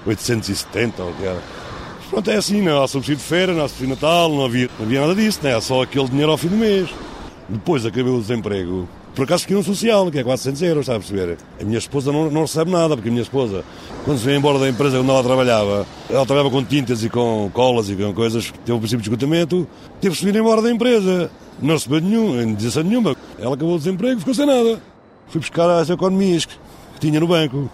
870 0.06 1.02
ou 1.02 1.10
o 1.10 1.14
que 1.14 1.24
era. 1.24 1.42
Pronto, 2.10 2.30
é 2.30 2.36
assim, 2.36 2.60
não 2.62 2.82
há 2.82 2.86
subsídio 2.86 3.16
de 3.16 3.22
feira, 3.22 3.52
não 3.52 3.64
há 3.64 3.68
subsídio 3.68 3.96
de 3.96 4.02
Natal, 4.02 4.28
não 4.30 4.44
havia, 4.44 4.68
não 4.78 4.86
havia 4.86 5.00
nada 5.00 5.14
disso, 5.14 5.40
não 5.42 5.50
é 5.50 5.60
só 5.60 5.82
aquele 5.82 6.08
dinheiro 6.08 6.30
ao 6.30 6.38
fim 6.38 6.48
do 6.48 6.56
mês. 6.56 6.88
Depois 7.48 7.84
acabei 7.84 8.12
o 8.12 8.20
desemprego. 8.20 8.88
Por 9.14 9.24
acaso 9.24 9.42
fiquei 9.42 9.56
um 9.56 9.62
social, 9.62 10.10
que 10.10 10.18
é 10.18 10.24
400 10.24 10.62
euros, 10.62 10.80
está 10.82 10.96
a 10.96 10.98
perceber? 10.98 11.38
A 11.60 11.64
minha 11.64 11.78
esposa 11.78 12.10
não, 12.10 12.30
não 12.30 12.42
recebe 12.42 12.70
nada, 12.70 12.96
porque 12.96 13.08
a 13.08 13.12
minha 13.12 13.22
esposa, 13.22 13.64
quando 14.04 14.18
se 14.18 14.24
veio 14.24 14.38
embora 14.38 14.58
da 14.58 14.68
empresa 14.68 15.00
onde 15.00 15.08
ela 15.08 15.22
trabalhava, 15.22 15.86
ela 16.10 16.26
trabalhava 16.26 16.50
com 16.50 16.64
tintas 16.64 17.04
e 17.04 17.08
com 17.08 17.48
colas 17.52 17.88
e 17.88 17.94
com 17.94 18.12
coisas, 18.12 18.52
teve 18.64 18.72
o 18.72 18.78
princípio 18.78 19.02
de 19.02 19.08
esgotamento, 19.08 19.68
teve 20.00 20.14
que 20.14 20.20
se 20.20 20.26
vir 20.26 20.34
embora 20.36 20.60
da 20.60 20.70
empresa. 20.70 21.30
Não 21.60 21.74
recebeu 21.74 22.00
nenhum, 22.00 22.40
indenização 22.40 22.82
nenhuma. 22.82 23.16
Ela 23.38 23.54
acabou 23.54 23.74
o 23.74 23.78
desemprego, 23.78 24.18
ficou 24.18 24.34
sem 24.34 24.46
nada. 24.46 24.80
Fui 25.28 25.40
buscar 25.40 25.68
as 25.70 25.88
economias 25.90 26.44
que 26.44 26.56
tinha 27.00 27.18
no 27.20 27.26
banco. 27.26 27.70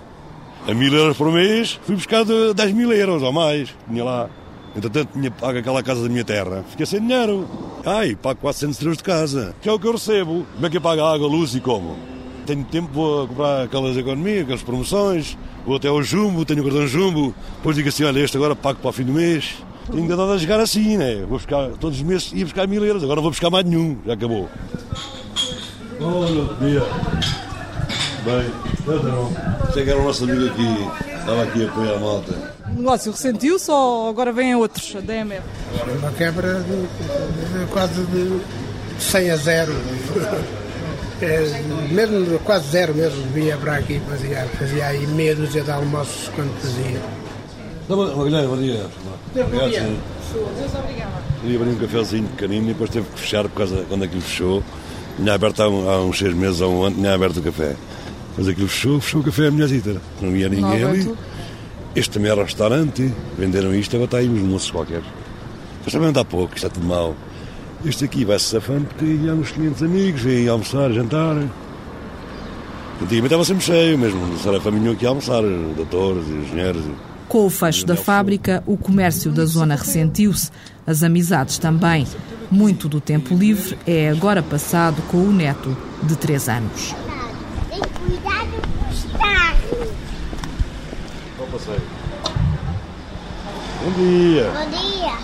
A 0.68 0.74
mil 0.74 0.92
euros 0.92 1.16
por 1.16 1.32
mês, 1.32 1.80
fui 1.84 1.94
buscar 1.94 2.24
de 2.24 2.54
10 2.54 2.72
mil 2.72 2.92
euros 2.92 3.22
ou 3.22 3.32
mais. 3.32 3.74
Tinha 3.88 4.04
lá. 4.04 4.28
Entretanto, 4.76 5.10
tinha 5.12 5.30
pago 5.30 5.58
aquela 5.58 5.82
casa 5.82 6.02
da 6.02 6.08
minha 6.08 6.24
terra. 6.24 6.64
Fiquei 6.68 6.86
sem 6.86 7.00
dinheiro. 7.00 7.48
Ai, 7.84 8.14
pago 8.14 8.40
400 8.40 8.80
euros 8.82 8.98
de 8.98 9.02
casa. 9.02 9.54
Que 9.60 9.68
é 9.68 9.72
o 9.72 9.78
que 9.78 9.86
eu 9.86 9.92
recebo. 9.92 10.46
Como 10.54 10.66
é 10.66 10.70
que 10.70 10.76
eu 10.76 10.80
pago 10.80 11.02
a 11.02 11.14
água, 11.14 11.26
luz 11.26 11.54
e 11.54 11.60
como? 11.60 11.96
Tenho 12.46 12.64
tempo, 12.64 12.88
vou 12.92 13.26
comprar 13.26 13.62
aquelas 13.64 13.96
economias, 13.96 14.42
aquelas 14.42 14.62
promoções. 14.62 15.36
Vou 15.66 15.76
até 15.76 15.88
ao 15.88 16.02
Jumbo, 16.02 16.44
tenho 16.44 16.60
o 16.60 16.64
cartão 16.64 16.86
Jumbo. 16.86 17.34
Depois 17.56 17.76
digo 17.76 17.88
assim, 17.88 18.04
olha, 18.04 18.20
este 18.20 18.36
agora 18.36 18.54
pago 18.54 18.78
para 18.80 18.90
o 18.90 18.92
fim 18.92 19.04
do 19.04 19.12
mês. 19.12 19.56
Tenho 19.90 20.02
ainda 20.02 20.16
dado 20.16 20.32
a 20.32 20.38
jogar 20.38 20.60
assim, 20.60 20.96
né? 20.96 21.16
Vou 21.20 21.38
buscar, 21.38 21.70
todos 21.80 21.98
os 21.98 22.02
meses 22.02 22.32
ia 22.32 22.44
buscar 22.44 22.66
mil 22.68 22.84
euros. 22.84 23.02
Agora 23.02 23.16
não 23.16 23.22
vou 23.22 23.32
buscar 23.32 23.50
mais 23.50 23.64
nenhum. 23.64 23.98
Já 24.06 24.14
acabou. 24.14 24.48
Olha, 26.00 26.54
dia. 26.60 26.82
Bem, 28.24 28.50
não. 28.86 29.72
Sei 29.72 29.84
que 29.84 29.90
era 29.90 29.98
o 29.98 30.04
nosso 30.04 30.24
amigo 30.24 30.46
aqui. 30.46 31.10
Estava 31.18 31.42
aqui 31.42 31.64
a 31.64 31.68
apoiar 31.68 31.94
a 31.94 31.98
malta. 31.98 32.32
O 32.68 32.76
negócio 32.76 33.12
ressentiu-se 33.12 33.70
ou 33.70 34.08
agora 34.08 34.32
vêm 34.32 34.54
outros, 34.54 34.94
a 34.96 35.00
DMF? 35.00 35.42
Uma 35.98 36.12
quebra 36.12 36.60
de, 36.60 36.70
de, 36.70 37.60
de 37.60 37.72
quase 37.72 38.02
de 38.04 38.40
100 38.98 39.30
a 39.30 39.36
0. 39.36 39.72
É, 41.22 41.62
mesmo 41.90 42.38
quase 42.38 42.70
zero 42.70 42.94
mesmo, 42.94 43.22
vinha 43.34 43.54
para 43.58 43.74
aqui, 43.74 44.00
fazia, 44.08 44.42
fazia 44.58 44.86
aí 44.86 45.06
meia 45.06 45.36
dúzia 45.36 45.62
de 45.62 45.70
almoços 45.70 46.30
quando 46.34 46.50
fazia. 46.62 46.98
Magalhães, 47.90 48.48
bom 48.48 48.56
dia. 48.56 48.86
Obrigado. 49.34 49.98
Deus 50.32 50.74
obrigada. 50.74 51.22
Queria 51.40 51.56
abrir 51.56 51.70
um 51.70 51.76
cafezinho 51.76 52.28
pequenino 52.28 52.66
e 52.66 52.72
depois 52.72 52.90
teve 52.90 53.06
que 53.08 53.20
fechar 53.20 53.44
por 53.44 53.56
causa 53.56 53.84
quando 53.88 54.04
aquilo 54.04 54.20
fechou. 54.20 54.62
Tinha 55.16 55.34
aberto 55.34 55.60
há, 55.62 55.68
um, 55.68 55.90
há 55.90 56.00
uns 56.02 56.18
seis 56.18 56.34
meses, 56.34 56.62
há 56.62 56.66
um 56.66 56.84
ano, 56.84 56.96
tinha 56.96 57.14
aberto 57.14 57.38
o 57.38 57.42
café. 57.42 57.76
Mas 58.36 58.48
aquilo 58.48 58.68
fechou, 58.68 59.00
fechou 59.00 59.20
o 59.20 59.24
café 59.24 59.48
a 59.48 59.50
mulherzita. 59.50 60.00
Não 60.20 60.36
ia 60.36 60.48
ninguém 60.48 60.80
Não 60.80 60.90
ali. 60.90 61.14
Este 61.94 62.10
também 62.12 62.30
era 62.30 62.44
restaurante, 62.44 63.12
venderam 63.36 63.74
isto, 63.74 63.96
agora 63.96 64.06
está 64.06 64.18
aí 64.18 64.28
uns 64.28 64.40
moços 64.40 64.70
qualquer. 64.70 65.02
Mas 65.84 65.92
também 65.92 66.12
dá 66.12 66.24
pouco, 66.24 66.54
isto 66.54 66.66
está 66.66 66.68
tudo 66.68 66.86
mal. 66.86 67.16
Este 67.84 68.04
aqui 68.04 68.24
vai-se 68.24 68.44
safando 68.44 68.86
porque 68.86 69.04
ia 69.04 69.34
uns 69.34 69.50
clientes 69.50 69.82
amigos, 69.82 70.20
vêm 70.20 70.48
almoçar, 70.48 70.92
jantar. 70.92 71.36
Antigamente 73.02 73.26
estava 73.26 73.44
sempre 73.44 73.64
cheio 73.64 73.98
mesmo, 73.98 74.34
o 74.34 74.38
Sarafam 74.38 74.72
vinham 74.72 74.92
aqui 74.92 75.06
a 75.06 75.08
almoçar, 75.08 75.42
doutores 75.42 76.28
e 76.28 76.32
engenheiros. 76.32 76.84
Com 77.30 77.46
o 77.46 77.48
fecho 77.48 77.86
da 77.86 77.94
fábrica, 77.94 78.60
o 78.66 78.76
comércio 78.76 79.30
da 79.30 79.44
zona 79.44 79.76
ressentiu-se, 79.76 80.50
as 80.84 81.04
amizades 81.04 81.58
também. 81.58 82.04
Muito 82.50 82.88
do 82.88 83.00
tempo 83.00 83.36
livre 83.36 83.78
é 83.86 84.08
agora 84.08 84.42
passado 84.42 85.00
com 85.02 85.18
o 85.18 85.32
neto 85.32 85.76
de 86.02 86.16
3 86.16 86.48
anos. 86.48 86.92
Tem 87.70 87.78
cuidado 87.78 88.50
com 88.50 88.90
os 88.90 89.04
carros. 89.12 89.88
Qual 91.36 91.48
passeio? 91.50 91.82
Bom 93.84 93.92
dia! 93.92 94.50
Bom 94.50 94.70
dia. 94.70 95.18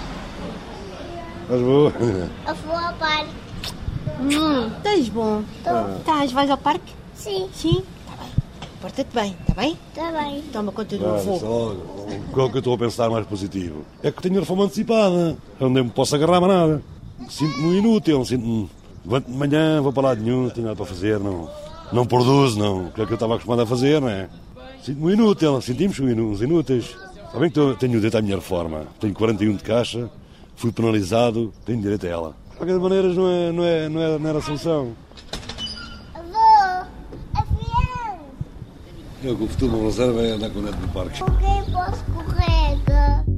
Estás 1.42 1.60
boa? 1.60 1.92
Eu 2.46 2.54
vou 2.54 2.76
ao 2.76 2.92
parque. 2.94 3.30
Hum, 4.20 4.68
estás 4.76 5.08
bom. 5.08 5.42
Estás, 5.98 6.30
vais 6.30 6.50
ao 6.50 6.58
parque? 6.58 6.92
Sim, 7.16 7.48
Sim. 7.52 7.82
Está. 8.76 8.80
Porta-te 8.80 9.14
bem, 9.14 9.36
está 9.40 9.60
bem? 9.60 9.78
tá 9.94 10.12
bem. 10.12 10.42
Toma 10.52 10.72
conta 10.72 10.96
do 10.96 11.06
avô. 11.06 11.76
Qual 12.32 12.50
que 12.50 12.56
eu 12.56 12.58
estou 12.58 12.74
a 12.74 12.78
pensar 12.78 13.10
mais 13.10 13.26
positivo? 13.26 13.84
É 14.02 14.10
que 14.10 14.22
tenho 14.22 14.36
a 14.36 14.40
reforma 14.40 14.64
antecipada, 14.64 15.36
onde 15.60 15.80
eu 15.80 15.84
me 15.84 15.90
posso 15.90 16.14
agarrar 16.14 16.40
mais 16.40 16.52
nada. 16.52 16.82
Sinto-me 17.28 17.78
inútil, 17.78 18.24
sinto-me. 18.24 18.68
Levanto 19.04 19.30
de 19.30 19.36
manhã, 19.36 19.80
vou 19.80 19.92
para 19.92 20.08
lá 20.08 20.14
nenhum, 20.14 20.44
não 20.44 20.50
tenho 20.50 20.66
nada 20.66 20.76
para 20.76 20.86
fazer, 20.86 21.20
não, 21.20 21.48
não 21.92 22.04
produzo, 22.04 22.58
não. 22.58 22.90
Que 22.90 23.00
é 23.00 23.04
o 23.04 23.06
que 23.06 23.12
eu 23.12 23.16
estava 23.16 23.34
acostumado 23.34 23.62
a 23.62 23.66
fazer, 23.66 24.00
não 24.00 24.08
é? 24.08 24.28
Sinto-me 24.82 25.12
inútil, 25.12 25.60
sentimos 25.60 25.98
uns 25.98 26.42
inúteis. 26.42 26.96
Está 27.26 27.38
bem 27.38 27.50
que 27.50 27.76
tenho 27.78 27.92
direito 27.92 28.16
à 28.18 28.22
minha 28.22 28.36
reforma. 28.36 28.86
Tenho 29.00 29.14
41 29.14 29.56
de 29.56 29.62
caixa, 29.62 30.10
fui 30.56 30.72
penalizado, 30.72 31.52
tenho 31.64 31.80
direito 31.80 32.06
a 32.06 32.08
ela. 32.08 32.36
De 32.50 32.56
qualquer 32.56 32.78
maneira, 32.78 33.08
não, 33.08 33.28
é, 33.28 33.52
não, 33.52 33.64
é, 33.64 33.88
não, 33.88 34.02
é, 34.02 34.18
não 34.18 34.28
era 34.28 34.38
a 34.38 34.42
solução. 34.42 34.92
Някакво 39.24 39.46
в 39.46 39.56
тъмно 39.56 39.90
време 39.90 40.28
е 40.28 40.36
някой 40.36 40.62
не 40.62 40.68
е 40.68 40.72
парк. 40.94 41.12
Окей, 41.22 41.72
по-скорее. 41.72 43.35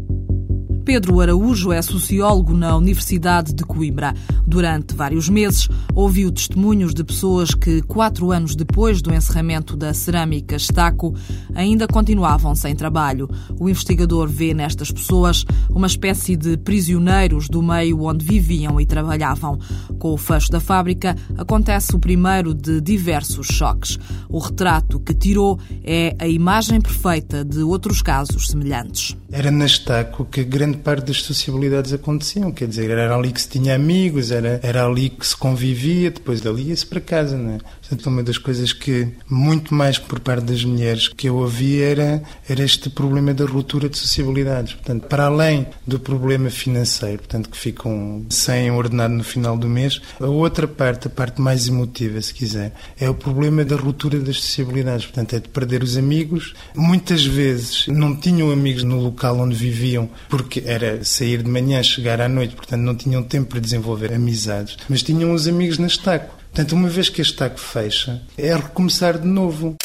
Pedro 0.88 1.20
Araújo 1.20 1.70
é 1.70 1.82
sociólogo 1.82 2.54
na 2.54 2.74
Universidade 2.74 3.52
de 3.52 3.62
Coimbra. 3.62 4.14
Durante 4.46 4.94
vários 4.94 5.28
meses, 5.28 5.68
ouviu 5.94 6.32
testemunhos 6.32 6.94
de 6.94 7.04
pessoas 7.04 7.54
que, 7.54 7.82
quatro 7.82 8.32
anos 8.32 8.56
depois 8.56 9.02
do 9.02 9.12
encerramento 9.12 9.76
da 9.76 9.92
cerâmica 9.92 10.56
Estaco, 10.56 11.14
ainda 11.54 11.86
continuavam 11.86 12.54
sem 12.54 12.74
trabalho. 12.74 13.28
O 13.60 13.68
investigador 13.68 14.28
vê 14.28 14.54
nestas 14.54 14.90
pessoas 14.90 15.44
uma 15.68 15.86
espécie 15.86 16.34
de 16.34 16.56
prisioneiros 16.56 17.50
do 17.50 17.62
meio 17.62 18.04
onde 18.04 18.24
viviam 18.24 18.80
e 18.80 18.86
trabalhavam. 18.86 19.58
Com 19.98 20.14
o 20.14 20.16
fecho 20.16 20.50
da 20.50 20.58
fábrica, 20.58 21.14
acontece 21.36 21.94
o 21.94 21.98
primeiro 21.98 22.54
de 22.54 22.80
diversos 22.80 23.48
choques. 23.48 23.98
O 24.26 24.38
retrato 24.38 24.98
que 24.98 25.12
tirou 25.12 25.58
é 25.84 26.16
a 26.18 26.26
imagem 26.26 26.80
perfeita 26.80 27.44
de 27.44 27.58
outros 27.58 28.00
casos 28.00 28.46
semelhantes. 28.46 29.14
Era 29.30 29.50
na 29.50 29.66
Estaco 29.66 30.24
que 30.24 30.42
grande 30.42 30.77
parte 30.78 31.06
das 31.06 31.22
sociabilidades 31.22 31.92
aconteciam, 31.92 32.50
quer 32.50 32.68
dizer, 32.68 32.90
era 32.90 33.14
ali 33.14 33.32
que 33.32 33.40
se 33.40 33.48
tinha 33.48 33.74
amigos, 33.74 34.30
era, 34.30 34.60
era 34.62 34.86
ali 34.86 35.10
que 35.10 35.26
se 35.26 35.36
convivia, 35.36 36.10
depois 36.10 36.40
dali 36.40 36.68
ia-se 36.68 36.86
para 36.86 37.00
casa, 37.00 37.36
não 37.36 37.54
é? 37.54 37.58
Portanto, 37.58 38.06
uma 38.06 38.22
das 38.22 38.38
coisas 38.38 38.72
que, 38.72 39.08
muito 39.28 39.74
mais 39.74 39.98
por 39.98 40.20
parte 40.20 40.44
das 40.44 40.64
mulheres, 40.64 41.08
que 41.08 41.28
eu 41.28 41.36
ouvia 41.36 41.86
era, 41.86 42.22
era 42.48 42.62
este 42.62 42.90
problema 42.90 43.32
da 43.32 43.44
ruptura 43.44 43.88
de 43.88 43.96
sociabilidades. 43.96 44.74
Portanto, 44.74 45.06
para 45.06 45.26
além 45.26 45.66
do 45.86 45.98
problema 45.98 46.50
financeiro, 46.50 47.18
portanto, 47.18 47.48
que 47.48 47.56
ficam 47.56 48.24
sem 48.28 48.70
ordenado 48.70 49.14
no 49.14 49.24
final 49.24 49.56
do 49.56 49.68
mês, 49.68 50.00
a 50.20 50.26
outra 50.26 50.68
parte, 50.68 51.06
a 51.06 51.10
parte 51.10 51.40
mais 51.40 51.68
emotiva, 51.68 52.20
se 52.20 52.34
quiser, 52.34 52.72
é 52.98 53.08
o 53.08 53.14
problema 53.14 53.64
da 53.64 53.76
ruptura 53.76 54.18
das 54.20 54.40
sociabilidades. 54.40 55.06
Portanto, 55.06 55.34
é 55.34 55.40
de 55.40 55.48
perder 55.48 55.82
os 55.82 55.96
amigos. 55.96 56.54
Muitas 56.74 57.24
vezes 57.24 57.86
não 57.88 58.14
tinham 58.14 58.50
amigos 58.50 58.82
no 58.82 59.00
local 59.00 59.38
onde 59.38 59.54
viviam, 59.54 60.08
porque 60.28 60.62
era 60.68 61.02
sair 61.02 61.42
de 61.42 61.48
manhã, 61.48 61.82
chegar 61.82 62.20
à 62.20 62.28
noite, 62.28 62.54
portanto, 62.54 62.82
não 62.82 62.94
tinham 62.94 63.22
tempo 63.22 63.48
para 63.48 63.60
desenvolver 63.60 64.12
amizades, 64.12 64.76
mas 64.86 65.02
tinham 65.02 65.32
os 65.32 65.48
amigos 65.48 65.78
na 65.78 65.86
estaco. 65.86 66.36
Portanto, 66.52 66.72
uma 66.72 66.90
vez 66.90 67.08
que 67.08 67.22
este 67.22 67.34
taco 67.34 67.58
fecha, 67.58 68.20
é 68.36 68.54
recomeçar 68.54 69.18
de 69.18 69.26
novo. 69.26 69.76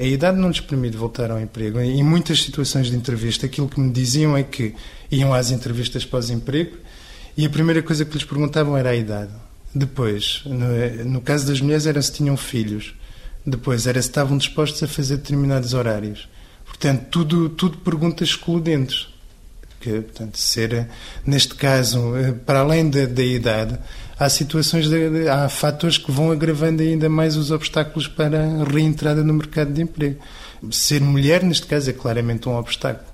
A 0.00 0.04
idade 0.04 0.38
não 0.38 0.48
lhes 0.48 0.60
permite 0.60 0.96
voltar 0.96 1.30
ao 1.30 1.38
emprego. 1.38 1.78
Em 1.78 2.02
muitas 2.02 2.42
situações 2.42 2.86
de 2.86 2.96
entrevista, 2.96 3.44
aquilo 3.44 3.68
que 3.68 3.78
me 3.78 3.92
diziam 3.92 4.34
é 4.34 4.42
que 4.42 4.74
iam 5.10 5.34
às 5.34 5.50
entrevistas 5.50 6.06
pós-emprego 6.06 6.78
e 7.36 7.44
a 7.44 7.50
primeira 7.50 7.82
coisa 7.82 8.06
que 8.06 8.14
lhes 8.14 8.24
perguntavam 8.24 8.74
era 8.74 8.90
a 8.90 8.96
idade. 8.96 9.32
Depois, 9.74 10.42
no, 10.46 11.04
no 11.04 11.20
caso 11.20 11.46
das 11.46 11.60
mulheres, 11.60 11.86
era 11.86 12.00
se 12.00 12.12
tinham 12.12 12.36
filhos. 12.36 12.94
Depois, 13.44 13.86
era 13.86 14.00
se 14.00 14.08
estavam 14.08 14.38
dispostos 14.38 14.82
a 14.82 14.88
fazer 14.88 15.18
determinados 15.18 15.74
horários. 15.74 16.28
Portanto, 16.64 17.08
tudo, 17.10 17.50
tudo 17.50 17.76
perguntas 17.78 18.30
excludentes. 18.30 19.11
Que, 19.82 20.00
portanto, 20.00 20.38
ser, 20.38 20.86
neste 21.26 21.56
caso, 21.56 22.16
eh, 22.16 22.30
para 22.30 22.60
além 22.60 22.88
da, 22.88 23.04
da 23.04 23.22
idade, 23.22 23.76
há 24.16 24.28
situações, 24.28 24.88
de, 24.88 25.28
há 25.28 25.48
fatores 25.48 25.98
que 25.98 26.12
vão 26.12 26.30
agravando 26.30 26.82
ainda 26.82 27.08
mais 27.08 27.36
os 27.36 27.50
obstáculos 27.50 28.06
para 28.06 28.44
a 28.44 28.64
reentrada 28.64 29.24
no 29.24 29.34
mercado 29.34 29.72
de 29.72 29.82
emprego. 29.82 30.20
Ser 30.70 31.00
mulher, 31.00 31.42
neste 31.42 31.66
caso, 31.66 31.90
é 31.90 31.92
claramente 31.92 32.48
um 32.48 32.54
obstáculo. 32.54 33.12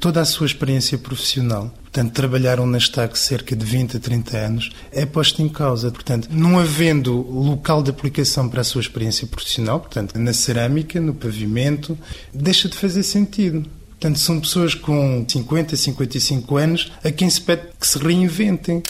Toda 0.00 0.20
a 0.20 0.24
sua 0.24 0.46
experiência 0.46 0.98
profissional, 0.98 1.72
portanto, 1.82 2.12
trabalharam 2.12 2.66
na 2.66 2.78
STAC 2.78 3.16
cerca 3.16 3.54
de 3.54 3.64
20 3.64 3.96
a 3.96 4.00
30 4.00 4.36
anos, 4.36 4.70
é 4.90 5.06
posta 5.06 5.40
em 5.40 5.48
causa. 5.48 5.90
Portanto, 5.90 6.28
não 6.32 6.58
havendo 6.58 7.14
local 7.14 7.80
de 7.80 7.90
aplicação 7.90 8.48
para 8.48 8.60
a 8.60 8.64
sua 8.64 8.82
experiência 8.82 9.26
profissional, 9.26 9.78
portanto, 9.78 10.18
na 10.18 10.32
cerâmica, 10.32 11.00
no 11.00 11.14
pavimento, 11.14 11.96
deixa 12.34 12.68
de 12.68 12.76
fazer 12.76 13.04
sentido. 13.04 13.64
Portanto, 13.98 14.18
são 14.18 14.38
pessoas 14.38 14.74
com 14.74 15.24
50, 15.26 15.74
55 15.74 16.56
anos 16.56 16.92
a 17.02 17.10
quem 17.10 17.28
se 17.30 17.40
pede 17.40 17.68
que 17.80 17.86
se 17.86 17.98
reinventem. 17.98 18.82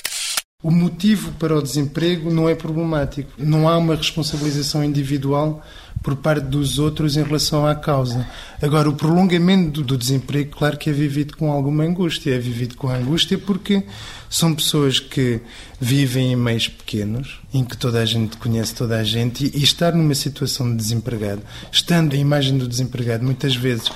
O 0.63 0.71
motivo 0.71 1.31
para 1.33 1.57
o 1.57 1.63
desemprego 1.63 2.33
não 2.33 2.49
é 2.49 2.55
problemático. 2.55 3.31
Não 3.39 3.69
há 3.69 3.79
uma 3.79 3.95
responsabilização 3.95 4.83
individual 4.83 5.63
por 6.03 6.17
parte 6.17 6.45
dos 6.47 6.79
outros 6.79 7.17
em 7.17 7.23
relação 7.23 7.65
à 7.65 7.75
causa. 7.75 8.27
Agora, 8.61 8.89
o 8.89 8.95
prolongamento 8.95 9.83
do 9.83 9.97
desemprego, 9.97 10.57
claro 10.57 10.77
que 10.77 10.91
é 10.91 10.93
vivido 10.93 11.37
com 11.37 11.53
alguma 11.53 11.85
angústia. 11.85 12.35
É 12.35 12.39
vivido 12.39 12.75
com 12.75 12.89
angústia 12.89 13.39
porque 13.39 13.85
são 14.29 14.55
pessoas 14.55 14.99
que 14.99 15.41
vivem 15.81 16.33
em 16.33 16.37
meios 16.37 16.67
pequenos, 16.67 17.41
em 17.55 17.63
que 17.63 17.77
toda 17.77 18.01
a 18.01 18.05
gente 18.05 18.37
conhece 18.39 18.75
toda 18.75 18.99
a 18.99 19.05
gente, 19.05 19.51
e 19.55 19.63
estar 19.63 19.93
numa 19.93 20.17
situação 20.17 20.69
de 20.69 20.77
desempregado, 20.77 21.43
estando 21.71 22.15
a 22.15 22.17
imagem 22.17 22.59
do 22.59 22.67
desempregado 22.67 23.25
muitas 23.25 23.55
vezes 23.55 23.91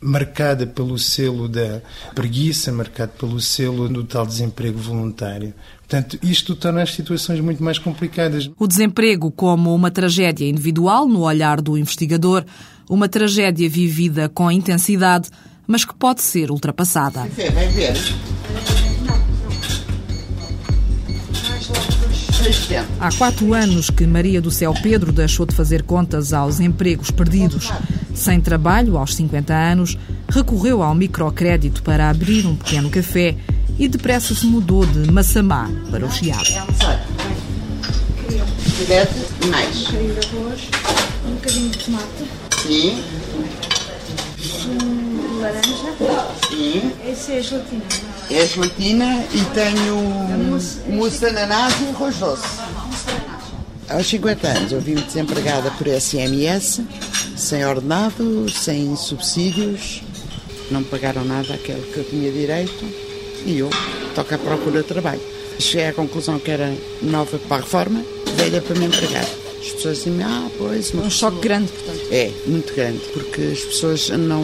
marcada 0.00 0.66
pelo 0.66 0.98
selo 0.98 1.48
da 1.48 1.80
preguiça, 2.14 2.70
marcada 2.72 3.12
pelo 3.18 3.40
selo 3.40 3.88
do 3.88 4.04
tal 4.04 4.26
desemprego 4.26 4.78
voluntário. 4.78 5.54
Portanto, 5.78 6.18
isto 6.22 6.54
torna 6.56 6.82
as 6.82 6.92
situações 6.92 7.40
muito 7.40 7.62
mais 7.62 7.78
complicadas. 7.78 8.50
O 8.58 8.66
desemprego 8.66 9.30
como 9.30 9.74
uma 9.74 9.90
tragédia 9.90 10.48
individual 10.48 11.06
no 11.06 11.20
olhar 11.20 11.60
do 11.60 11.78
investigador, 11.78 12.44
uma 12.88 13.08
tragédia 13.08 13.68
vivida 13.68 14.28
com 14.28 14.50
intensidade, 14.50 15.30
mas 15.66 15.84
que 15.84 15.94
pode 15.94 16.22
ser 16.22 16.50
ultrapassada. 16.50 17.28
Vai 22.46 22.52
ver. 22.52 22.84
Há 23.00 23.10
quatro 23.10 23.52
anos 23.52 23.90
que 23.90 24.06
Maria 24.06 24.40
do 24.40 24.52
Céu 24.52 24.72
Pedro 24.80 25.10
deixou 25.10 25.44
de 25.44 25.52
fazer 25.52 25.82
contas 25.82 26.32
aos 26.32 26.60
empregos 26.60 27.10
perdidos. 27.10 27.72
Sem 28.14 28.40
trabalho, 28.40 28.96
aos 28.96 29.16
50 29.16 29.52
anos, 29.52 29.98
recorreu 30.28 30.80
ao 30.80 30.94
microcrédito 30.94 31.82
para 31.82 32.08
abrir 32.08 32.46
um 32.46 32.54
pequeno 32.54 32.88
café 32.88 33.34
e 33.76 33.88
depressa 33.88 34.32
se 34.32 34.46
mudou 34.46 34.86
de 34.86 35.10
Massamá 35.10 35.68
para 35.90 36.06
o 36.06 36.10
Chiado. 36.10 36.48
Mais. 39.50 39.88
Um 39.88 39.90
bocadinho 39.90 40.14
de 40.14 40.26
arroz, 40.28 40.60
um 41.26 41.34
bocadinho 41.34 41.70
de 41.70 41.78
tomate. 41.78 42.24
Sim. 42.62 43.02
Um 44.70 45.40
laranja. 45.40 45.94
Sim. 46.48 46.92
Esse 47.10 47.32
é 47.32 47.38
a 47.38 47.42
gelatina. 47.42 48.15
É 48.30 48.46
gelatina 48.46 49.24
e 49.32 49.44
tenho 49.54 49.96
mousse 50.88 51.18
de 51.20 51.26
ananás 51.26 51.74
e 51.80 51.88
arroz 51.90 52.16
doce. 52.16 52.46
Aos 53.88 54.06
50 54.08 54.48
anos 54.48 54.72
eu 54.72 54.80
vim 54.80 54.96
desempregada 54.96 55.70
por 55.72 55.86
SMS, 55.86 56.82
sem 57.36 57.64
ordenado, 57.64 58.50
sem 58.50 58.96
subsídios, 58.96 60.02
não 60.70 60.80
me 60.80 60.86
pagaram 60.86 61.24
nada 61.24 61.54
aquele 61.54 61.82
que 61.92 61.98
eu 61.98 62.04
tinha 62.04 62.32
direito 62.32 62.84
e 63.44 63.58
eu 63.58 63.70
toco 64.14 64.34
à 64.34 64.38
procura 64.38 64.82
de 64.82 64.88
trabalho. 64.88 65.20
Cheguei 65.60 65.86
à 65.86 65.92
conclusão 65.92 66.38
que 66.38 66.50
era 66.50 66.74
nova 67.00 67.38
para 67.38 67.58
a 67.58 67.60
reforma, 67.60 68.04
velha 68.36 68.60
para 68.60 68.74
me 68.74 68.86
empregar. 68.86 69.45
As 69.66 69.72
pessoas 69.72 69.98
dizem 69.98 70.22
ah, 70.22 70.48
pois. 70.56 70.94
Um 70.94 71.10
choque 71.10 71.40
grande, 71.40 71.72
portanto. 71.72 72.06
É, 72.10 72.30
muito 72.46 72.72
grande, 72.74 73.00
porque 73.12 73.42
as 73.42 73.60
pessoas 73.60 74.08
não. 74.10 74.42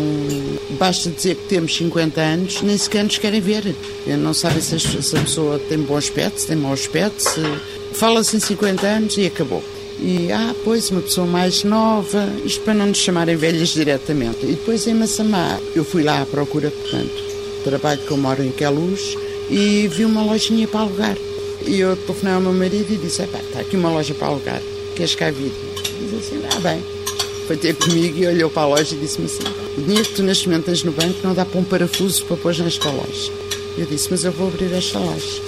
Basta 0.70 1.10
dizer 1.10 1.36
que 1.36 1.48
temos 1.48 1.76
50 1.76 2.20
anos, 2.20 2.62
nem 2.62 2.76
sequer 2.76 3.04
nos 3.04 3.18
querem 3.18 3.40
ver. 3.40 3.74
Não 4.18 4.34
sabem 4.34 4.60
se 4.60 4.76
a 4.76 5.20
pessoa 5.20 5.58
tem 5.68 5.78
bom 5.78 5.96
aspecto, 5.96 6.40
se 6.40 6.46
tem 6.48 6.56
mau 6.56 6.72
aspecto, 6.72 7.20
se. 7.20 7.40
Fala-se 7.92 8.36
em 8.36 8.40
50 8.40 8.86
anos 8.86 9.16
e 9.18 9.26
acabou. 9.26 9.62
E, 10.00 10.32
ah, 10.32 10.54
pois, 10.64 10.90
uma 10.90 11.00
pessoa 11.00 11.26
mais 11.26 11.62
nova, 11.62 12.28
isto 12.44 12.62
para 12.64 12.74
não 12.74 12.86
nos 12.86 12.98
chamarem 12.98 13.36
velhas 13.36 13.68
diretamente. 13.68 14.38
E 14.42 14.52
depois 14.52 14.86
em 14.86 14.94
Massamá, 14.94 15.60
eu 15.76 15.84
fui 15.84 16.02
lá 16.02 16.22
à 16.22 16.26
procura, 16.26 16.70
portanto, 16.70 17.22
trabalho 17.62 18.00
que 18.00 18.10
eu 18.10 18.16
moro 18.16 18.42
em 18.42 18.50
Queluz 18.50 19.16
e 19.48 19.86
vi 19.88 20.04
uma 20.04 20.24
lojinha 20.24 20.66
para 20.66 20.80
alugar. 20.80 21.16
E 21.64 21.78
eu 21.78 21.96
telefonei 21.96 22.34
ao 22.34 22.40
meu 22.40 22.52
marido 22.52 22.92
e 22.92 22.96
disse: 22.96 23.22
está 23.22 23.60
aqui 23.60 23.76
uma 23.76 23.90
loja 23.90 24.14
para 24.14 24.28
alugar, 24.28 24.60
queres 24.92 25.14
cá 25.14 25.30
vir? 25.30 25.52
Diz 26.00 26.14
assim: 26.14 26.42
ah, 26.54 26.60
bem. 26.60 26.82
Foi 27.46 27.56
ter 27.56 27.74
comigo 27.74 28.18
e 28.18 28.26
olhou 28.26 28.50
para 28.50 28.62
a 28.62 28.66
loja 28.66 28.94
e 28.94 28.98
disse-me 28.98 29.26
assim: 29.26 29.42
o 29.76 29.82
dinheiro 29.82 30.08
que 30.08 30.14
tu 30.14 30.22
neste 30.22 30.48
momento 30.48 30.66
tens 30.66 30.82
no 30.82 30.92
banco 30.92 31.18
não 31.24 31.34
dá 31.34 31.44
para 31.44 31.60
um 31.60 31.64
parafuso 31.64 32.24
para 32.26 32.36
pôr 32.36 32.56
nesta 32.58 32.90
loja. 32.90 33.32
Eu 33.76 33.86
disse: 33.86 34.08
mas 34.10 34.24
eu 34.24 34.32
vou 34.32 34.48
abrir 34.48 34.72
esta 34.72 34.98
loja. 34.98 35.42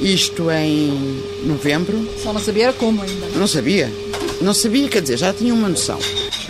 Isto 0.00 0.50
em 0.50 1.22
novembro. 1.44 2.08
Só 2.22 2.32
não 2.32 2.40
sabia 2.40 2.72
como 2.72 3.02
ainda. 3.02 3.26
Não 3.36 3.46
sabia. 3.46 3.90
Não 4.40 4.52
sabia, 4.52 4.88
quer 4.88 5.02
dizer, 5.02 5.18
já 5.18 5.32
tinha 5.32 5.54
uma 5.54 5.68
noção. 5.68 5.98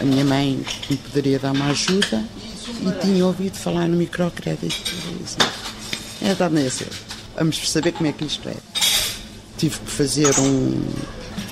A 0.00 0.04
minha 0.04 0.24
mãe 0.24 0.58
me 0.88 0.96
poderia 0.96 1.38
dar 1.38 1.52
uma 1.52 1.66
ajuda 1.66 2.24
e 2.80 3.04
tinha 3.04 3.26
ouvido 3.26 3.56
falar 3.56 3.86
no 3.86 3.96
microcrédito. 3.96 4.92
É 6.22 6.26
verdade, 6.28 6.54
nem 6.54 6.66
a 6.66 6.70
ser. 6.70 6.88
Vamos 7.36 7.70
saber 7.70 7.92
como 7.92 8.08
é 8.08 8.12
que 8.12 8.24
isto 8.24 8.48
é. 8.48 8.56
Tive 9.58 9.78
que 9.80 9.90
fazer 9.90 10.38
um, 10.38 10.82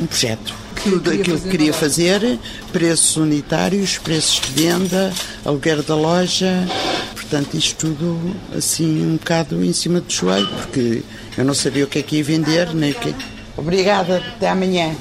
um 0.00 0.06
projeto. 0.06 0.54
Tudo 0.82 1.10
aquilo 1.10 1.38
que 1.40 1.48
queria 1.48 1.72
fazer, 1.72 2.38
preços 2.72 3.16
unitários, 3.16 3.98
preços 3.98 4.40
de 4.40 4.62
venda, 4.62 5.12
aluguer 5.44 5.82
da 5.82 5.94
loja, 5.94 6.66
portanto, 7.12 7.54
isto 7.56 7.86
tudo 7.86 8.34
assim 8.56 9.04
um 9.06 9.16
bocado 9.16 9.62
em 9.62 9.72
cima 9.72 10.00
do 10.00 10.10
joelho, 10.10 10.48
porque 10.48 11.02
eu 11.36 11.44
não 11.44 11.54
sabia 11.54 11.84
o 11.84 11.86
que 11.86 11.98
é 11.98 12.02
que 12.02 12.16
ia 12.16 12.24
vender, 12.24 12.74
nem 12.74 12.92
o 12.92 12.94
que. 12.94 13.14
Obrigada, 13.56 14.16
até 14.16 14.48
amanhã. 14.48 14.96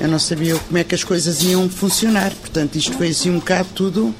Eu 0.00 0.08
não 0.08 0.18
sabia 0.18 0.56
como 0.56 0.78
é 0.78 0.84
que 0.84 0.94
as 0.94 1.04
coisas 1.04 1.42
iam 1.42 1.68
funcionar, 1.68 2.32
portanto, 2.34 2.76
isto 2.76 2.96
foi 2.96 3.08
assim 3.08 3.30
um 3.30 3.38
bocado 3.38 3.68
tudo. 3.74 4.14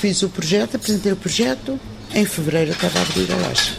Fiz 0.00 0.22
o 0.22 0.28
projeto, 0.28 0.76
apresentei 0.76 1.12
o 1.12 1.16
projeto, 1.16 1.78
em 2.14 2.24
fevereiro 2.24 2.72
estava 2.72 2.98
a 2.98 3.02
abrir 3.02 3.30
a 3.30 3.36
loja. 3.36 3.72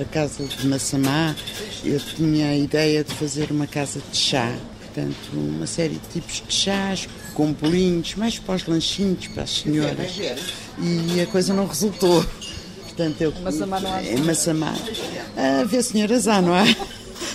a 0.00 0.04
casa 0.04 0.44
de 0.44 0.66
Massamá, 0.66 1.34
eu 1.84 1.98
tinha 1.98 2.48
a 2.48 2.56
ideia 2.56 3.02
de 3.02 3.14
fazer 3.14 3.50
uma 3.50 3.66
casa 3.66 4.00
de 4.10 4.16
chá. 4.16 4.52
Portanto, 4.98 5.30
uma 5.32 5.66
série 5.66 5.94
de 5.94 6.08
tipos 6.08 6.42
de 6.44 6.52
chás, 6.52 7.08
com 7.32 7.52
bolinhos, 7.52 8.16
mais 8.16 8.36
para 8.36 8.56
os 8.56 8.66
lanchinhos, 8.66 9.28
para 9.28 9.44
as 9.44 9.50
senhoras. 9.50 10.12
E 10.80 11.20
a 11.20 11.26
coisa 11.26 11.54
não 11.54 11.68
resultou. 11.68 12.24
Portanto, 12.82 13.20
eu. 13.22 13.32
Massamá 13.40 13.78
não 13.78 13.94
há. 13.94 14.02
É 14.02 14.16
Massamá. 14.16 14.74
A 15.36 15.64
ver 15.64 15.84
senhoras 15.84 16.26
há, 16.26 16.42
não 16.42 16.52
há? 16.52 16.64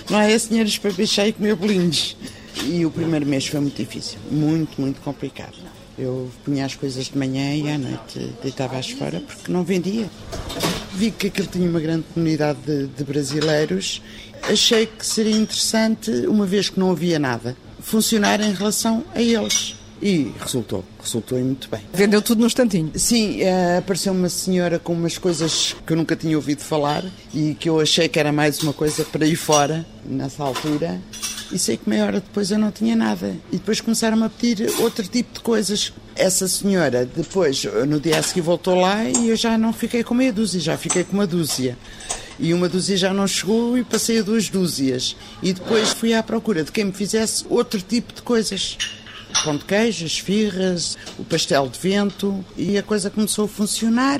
Não 0.09 0.17
há 0.17 0.29
é 0.29 0.37
senhoras 0.37 0.77
para 0.77 0.91
chá 1.05 1.25
e 1.25 1.31
comer 1.31 1.55
bolinhos. 1.55 2.17
E 2.65 2.85
o 2.85 2.91
primeiro 2.91 3.25
mês 3.25 3.47
foi 3.47 3.61
muito 3.61 3.77
difícil, 3.77 4.19
muito, 4.29 4.81
muito 4.81 4.99
complicado. 4.99 5.55
Eu 5.97 6.29
punha 6.43 6.65
as 6.65 6.75
coisas 6.75 7.05
de 7.05 7.17
manhã 7.17 7.55
e 7.55 7.69
à 7.69 7.77
noite 7.77 8.33
deitava-as 8.41 8.89
fora 8.89 9.21
porque 9.21 9.49
não 9.49 9.63
vendia. 9.63 10.09
Vi 10.95 11.11
que 11.11 11.27
aquilo 11.27 11.47
tinha 11.47 11.69
uma 11.69 11.79
grande 11.79 12.05
comunidade 12.13 12.59
de, 12.65 12.87
de 12.87 13.03
brasileiros. 13.03 14.01
Achei 14.43 14.85
que 14.85 15.05
seria 15.05 15.35
interessante, 15.35 16.11
uma 16.27 16.45
vez 16.45 16.69
que 16.69 16.79
não 16.79 16.91
havia 16.91 17.17
nada, 17.17 17.55
funcionar 17.79 18.41
em 18.41 18.53
relação 18.53 19.03
a 19.15 19.21
eles. 19.21 19.75
E 20.03 20.33
resultou, 20.37 20.83
resultou 21.01 21.39
e 21.39 21.41
muito 21.41 21.69
bem. 21.69 21.79
Vendeu 21.93 22.21
tudo 22.21 22.41
num 22.41 22.47
instantinho. 22.47 22.91
Sim, 22.93 23.41
eh, 23.41 23.77
apareceu 23.77 24.11
uma 24.11 24.27
senhora 24.27 24.77
com 24.77 24.91
umas 24.91 25.17
coisas 25.17 25.77
que 25.87 25.93
eu 25.93 25.95
nunca 25.95 26.13
tinha 26.13 26.35
ouvido 26.35 26.61
falar 26.61 27.05
e 27.33 27.55
que 27.57 27.69
eu 27.69 27.79
achei 27.79 28.09
que 28.09 28.19
era 28.19 28.29
mais 28.29 28.59
uma 28.59 28.73
coisa 28.73 29.05
para 29.05 29.25
ir 29.25 29.37
fora, 29.37 29.85
nessa 30.05 30.43
altura. 30.43 30.99
E 31.53 31.57
sei 31.57 31.77
que 31.77 31.89
meia 31.89 32.03
hora 32.03 32.19
depois 32.19 32.51
eu 32.51 32.59
não 32.59 32.69
tinha 32.69 32.97
nada. 32.97 33.33
E 33.49 33.55
depois 33.55 33.79
começaram-me 33.79 34.25
a 34.25 34.29
pedir 34.29 34.69
outro 34.79 35.07
tipo 35.07 35.35
de 35.35 35.39
coisas. 35.39 35.93
Essa 36.17 36.49
senhora, 36.49 37.05
depois, 37.05 37.63
no 37.87 37.97
dia 37.97 38.19
a 38.19 38.23
seguir, 38.23 38.41
voltou 38.41 38.75
lá 38.75 39.05
e 39.05 39.29
eu 39.29 39.37
já 39.37 39.57
não 39.57 39.71
fiquei 39.71 40.03
com 40.03 40.13
meia 40.13 40.33
dúzia, 40.33 40.59
já 40.59 40.77
fiquei 40.77 41.05
com 41.05 41.13
uma 41.13 41.25
dúzia. 41.25 41.77
E 42.37 42.53
uma 42.53 42.67
dúzia 42.67 42.97
já 42.97 43.13
não 43.13 43.25
chegou 43.25 43.77
e 43.77 43.85
passei 43.85 44.19
a 44.19 44.21
duas 44.21 44.49
dúzias. 44.49 45.15
E 45.41 45.53
depois 45.53 45.93
fui 45.93 46.13
à 46.13 46.21
procura 46.21 46.61
de 46.61 46.73
quem 46.73 46.83
me 46.83 46.91
fizesse 46.91 47.45
outro 47.49 47.79
tipo 47.79 48.11
de 48.11 48.21
coisas 48.21 48.77
pão 49.41 49.57
de 49.57 49.65
queijo, 49.65 50.05
as 50.05 50.17
firras, 50.17 50.97
o 51.17 51.23
pastel 51.23 51.67
de 51.67 51.79
vento 51.79 52.43
e 52.57 52.77
a 52.77 52.83
coisa 52.83 53.09
começou 53.09 53.45
a 53.45 53.47
funcionar. 53.47 54.19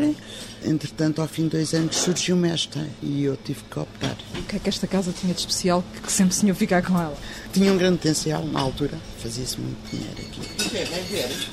Entretanto, 0.65 1.21
ao 1.21 1.27
fim 1.27 1.43
de 1.43 1.49
dois 1.49 1.73
anos 1.73 1.97
surgiu-me 1.97 2.49
esta 2.49 2.87
e 3.01 3.23
eu 3.23 3.35
tive 3.35 3.61
que 3.69 3.79
optar. 3.79 4.15
O 4.37 4.43
que 4.43 4.55
é 4.55 4.59
que 4.59 4.69
esta 4.69 4.87
casa 4.87 5.11
tinha 5.11 5.33
de 5.33 5.39
especial 5.39 5.83
que 6.01 6.11
sempre 6.11 6.33
sonhou 6.33 6.55
ficar 6.55 6.81
com 6.81 6.99
ela? 6.99 7.17
Tinha 7.51 7.71
um 7.71 7.77
grande 7.77 7.97
potencial 7.97 8.45
na 8.45 8.61
altura, 8.61 8.97
fazia-se 9.21 9.59
muito 9.59 9.77
dinheiro 9.91 10.15
aqui. 10.19 10.41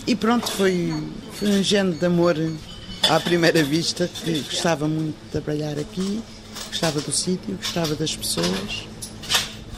E 0.07 0.15
pronto, 0.15 0.51
foi, 0.51 0.95
foi 1.33 1.49
um 1.49 1.63
género 1.63 1.97
de 1.97 2.07
amor 2.07 2.37
à 3.09 3.19
primeira 3.19 3.63
vista, 3.65 4.09
que 4.09 4.41
gostava 4.43 4.87
muito 4.87 5.17
de 5.25 5.31
trabalhar 5.31 5.79
aqui, 5.79 6.21
gostava 6.69 7.01
do 7.01 7.13
sítio, 7.13 7.57
gostava 7.57 7.95
das 7.97 8.15
pessoas. 8.15 8.87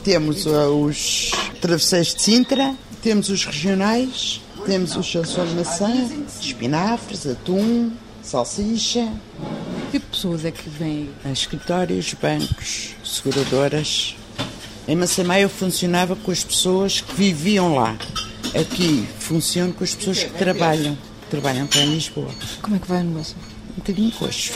Temos 0.03 0.45
uh, 0.45 0.69
os 0.69 1.31
travesseiros 1.61 2.13
de 2.13 2.21
Sintra, 2.21 2.75
temos 3.03 3.27
os 3.27 3.43
regionais, 3.43 4.41
temos 4.65 4.95
o 4.95 5.03
chanson 5.03 5.45
de 5.45 5.55
maçã, 5.55 5.91
espinafres, 6.41 7.27
atum, 7.27 7.91
salsicha. 8.23 9.11
Que 9.91 9.99
pessoas 9.99 10.45
é 10.45 10.51
que 10.51 10.69
vêm? 10.69 11.09
Escritórios, 11.31 12.13
bancos, 12.13 12.95
seguradoras. 13.03 14.15
Em 14.87 14.95
Massamá 14.95 15.37
eu 15.39 15.49
funcionava 15.49 16.15
com 16.15 16.31
as 16.31 16.45
pessoas 16.45 17.01
que 17.01 17.13
viviam 17.13 17.75
lá. 17.75 17.97
Aqui 18.55 19.05
funciono 19.19 19.73
com 19.73 19.83
as 19.83 19.93
pessoas 19.93 20.23
que 20.23 20.31
trabalham, 20.37 20.97
que 21.23 21.29
trabalham 21.29 21.67
cá 21.67 21.79
em 21.79 21.93
Lisboa. 21.93 22.31
Como 22.61 22.77
é 22.77 22.79
que 22.79 22.87
vai 22.87 23.01
o 23.01 23.03
negócio? 23.03 23.35
Um 23.71 23.75
bocadinho 23.75 24.11
coxo. 24.11 24.53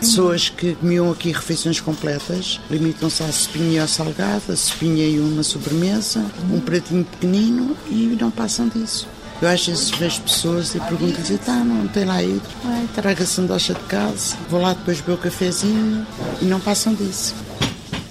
Pessoas 0.00 0.48
que 0.48 0.74
comiam 0.74 1.10
aqui 1.10 1.32
refeições 1.32 1.80
completas 1.80 2.60
limitam-se 2.70 3.22
à 3.22 3.32
sopinha 3.32 3.72
e 3.72 3.78
ao 3.78 3.88
salgado, 3.88 4.52
a 4.52 4.56
sopinha 4.56 5.06
e 5.06 5.18
uma 5.18 5.42
sobremesa, 5.42 6.24
um 6.50 6.60
pratinho 6.60 7.04
pequenino 7.04 7.76
e 7.88 8.16
não 8.20 8.30
passam 8.30 8.68
disso. 8.68 9.08
Eu 9.40 9.48
às 9.48 9.66
vezes 9.66 9.90
vejo 9.90 10.22
pessoas 10.22 10.74
e 10.74 10.80
pergunto 10.80 11.20
lhes 11.20 11.40
tá, 11.40 11.52
não 11.64 11.88
tem 11.88 12.04
lá 12.04 12.22
ido? 12.22 12.42
Ai, 12.64 12.88
traga 12.94 13.24
a 13.24 13.26
sandocha 13.26 13.74
de 13.74 13.80
casa, 13.80 14.36
vou 14.48 14.60
lá 14.60 14.72
depois 14.72 15.00
beber 15.00 15.12
o 15.12 15.18
cafezinho 15.18 16.06
e 16.40 16.44
não 16.44 16.60
passam 16.60 16.94
disso. 16.94 17.34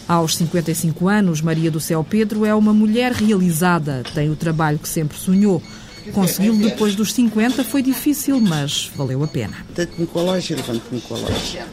Aos 0.08 0.36
55 0.36 1.08
anos, 1.08 1.42
Maria 1.42 1.72
do 1.72 1.80
Céu 1.80 2.06
Pedro 2.08 2.46
é 2.46 2.54
uma 2.54 2.74
mulher 2.74 3.14
realizada, 3.14 4.04
tem 4.14 4.30
o 4.30 4.36
trabalho 4.36 4.78
que 4.78 4.88
sempre 4.88 5.18
sonhou. 5.18 5.64
Consegui-lo 6.12 6.58
depois 6.58 6.96
dos 6.96 7.14
50 7.14 7.64
foi 7.64 7.82
difícil, 7.82 8.40
mas 8.40 8.92
valeu 8.96 9.24
a 9.24 9.28
pena. 9.28 9.66
Deito-me 9.76 10.08
com 10.08 10.20
a 10.20 10.24
loja 10.24 10.56
levanto-me 10.56 11.02
com 11.02 11.16
a 11.16 11.20
loja. 11.20 11.68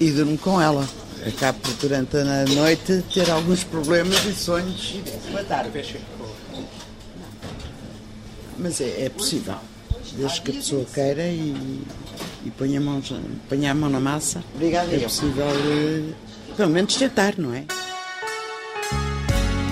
E 0.00 0.10
durmo 0.10 0.38
com 0.38 0.60
ela. 0.60 0.88
Acabo 1.26 1.58
por, 1.60 1.72
durante 1.74 2.16
a 2.16 2.44
noite, 2.44 3.02
ter 3.12 3.30
alguns 3.30 3.64
problemas 3.64 4.24
e 4.24 4.34
sonhos. 4.34 4.96
Boa 5.30 5.44
tarde. 5.44 5.70
Mas 8.58 8.80
é, 8.80 9.04
é 9.04 9.08
possível. 9.08 9.56
Desde 10.16 10.40
que 10.42 10.50
a 10.50 10.54
pessoa 10.54 10.84
queira 10.84 11.26
e, 11.26 11.82
e 12.44 12.50
ponha, 12.50 12.78
a 12.78 12.82
mão, 12.82 13.02
ponha 13.48 13.70
a 13.70 13.74
mão 13.74 13.90
na 13.90 14.00
massa, 14.00 14.44
é 14.60 14.98
possível, 14.98 15.46
eh, 15.46 16.12
pelo 16.56 16.70
menos, 16.70 16.94
tentar, 16.94 17.34
não 17.36 17.52
é? 17.52 17.64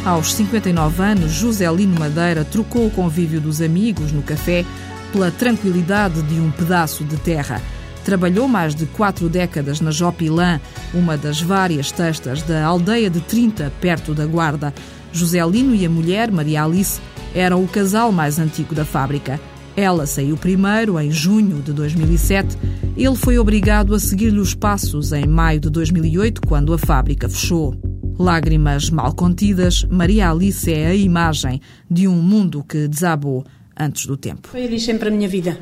Aos 0.04 0.34
59 0.34 1.00
anos, 1.00 1.30
José 1.30 1.70
Lino 1.70 1.96
Madeira 1.96 2.44
trocou 2.44 2.88
o 2.88 2.90
convívio 2.90 3.40
dos 3.40 3.62
amigos 3.62 4.10
no 4.10 4.20
café 4.20 4.64
pela 5.12 5.30
tranquilidade 5.30 6.20
de 6.22 6.40
um 6.40 6.50
pedaço 6.50 7.04
de 7.04 7.16
terra. 7.18 7.62
Trabalhou 8.04 8.48
mais 8.48 8.74
de 8.74 8.84
quatro 8.84 9.28
décadas 9.28 9.80
na 9.80 9.92
Jopilã, 9.92 10.60
uma 10.92 11.16
das 11.16 11.40
várias 11.40 11.92
testas 11.92 12.42
da 12.42 12.64
aldeia 12.64 13.08
de 13.08 13.20
30, 13.20 13.72
perto 13.80 14.12
da 14.12 14.26
Guarda. 14.26 14.74
José 15.12 15.38
Lino 15.46 15.72
e 15.72 15.86
a 15.86 15.90
mulher, 15.90 16.32
Maria 16.32 16.64
Alice, 16.64 17.00
eram 17.32 17.62
o 17.62 17.68
casal 17.68 18.10
mais 18.10 18.40
antigo 18.40 18.74
da 18.74 18.84
fábrica. 18.84 19.40
Ela 19.76 20.04
saiu 20.04 20.36
primeiro, 20.36 20.98
em 20.98 21.12
junho 21.12 21.62
de 21.62 21.72
2007. 21.72 22.58
Ele 22.96 23.16
foi 23.16 23.38
obrigado 23.38 23.94
a 23.94 24.00
seguir-lhe 24.00 24.40
os 24.40 24.52
passos 24.52 25.12
em 25.12 25.28
maio 25.28 25.60
de 25.60 25.70
2008, 25.70 26.40
quando 26.44 26.74
a 26.74 26.78
fábrica 26.78 27.28
fechou. 27.28 27.91
Lágrimas 28.18 28.90
mal 28.90 29.14
contidas, 29.14 29.84
Maria 29.84 30.30
Alice 30.30 30.72
é 30.72 30.86
a 30.86 30.94
imagem 30.94 31.60
de 31.90 32.06
um 32.06 32.20
mundo 32.22 32.62
que 32.62 32.86
desabou 32.86 33.44
antes 33.78 34.06
do 34.06 34.16
tempo. 34.16 34.48
Foi 34.48 34.64
ali 34.64 34.78
sempre 34.78 35.08
a 35.08 35.10
minha 35.10 35.28
vida. 35.28 35.58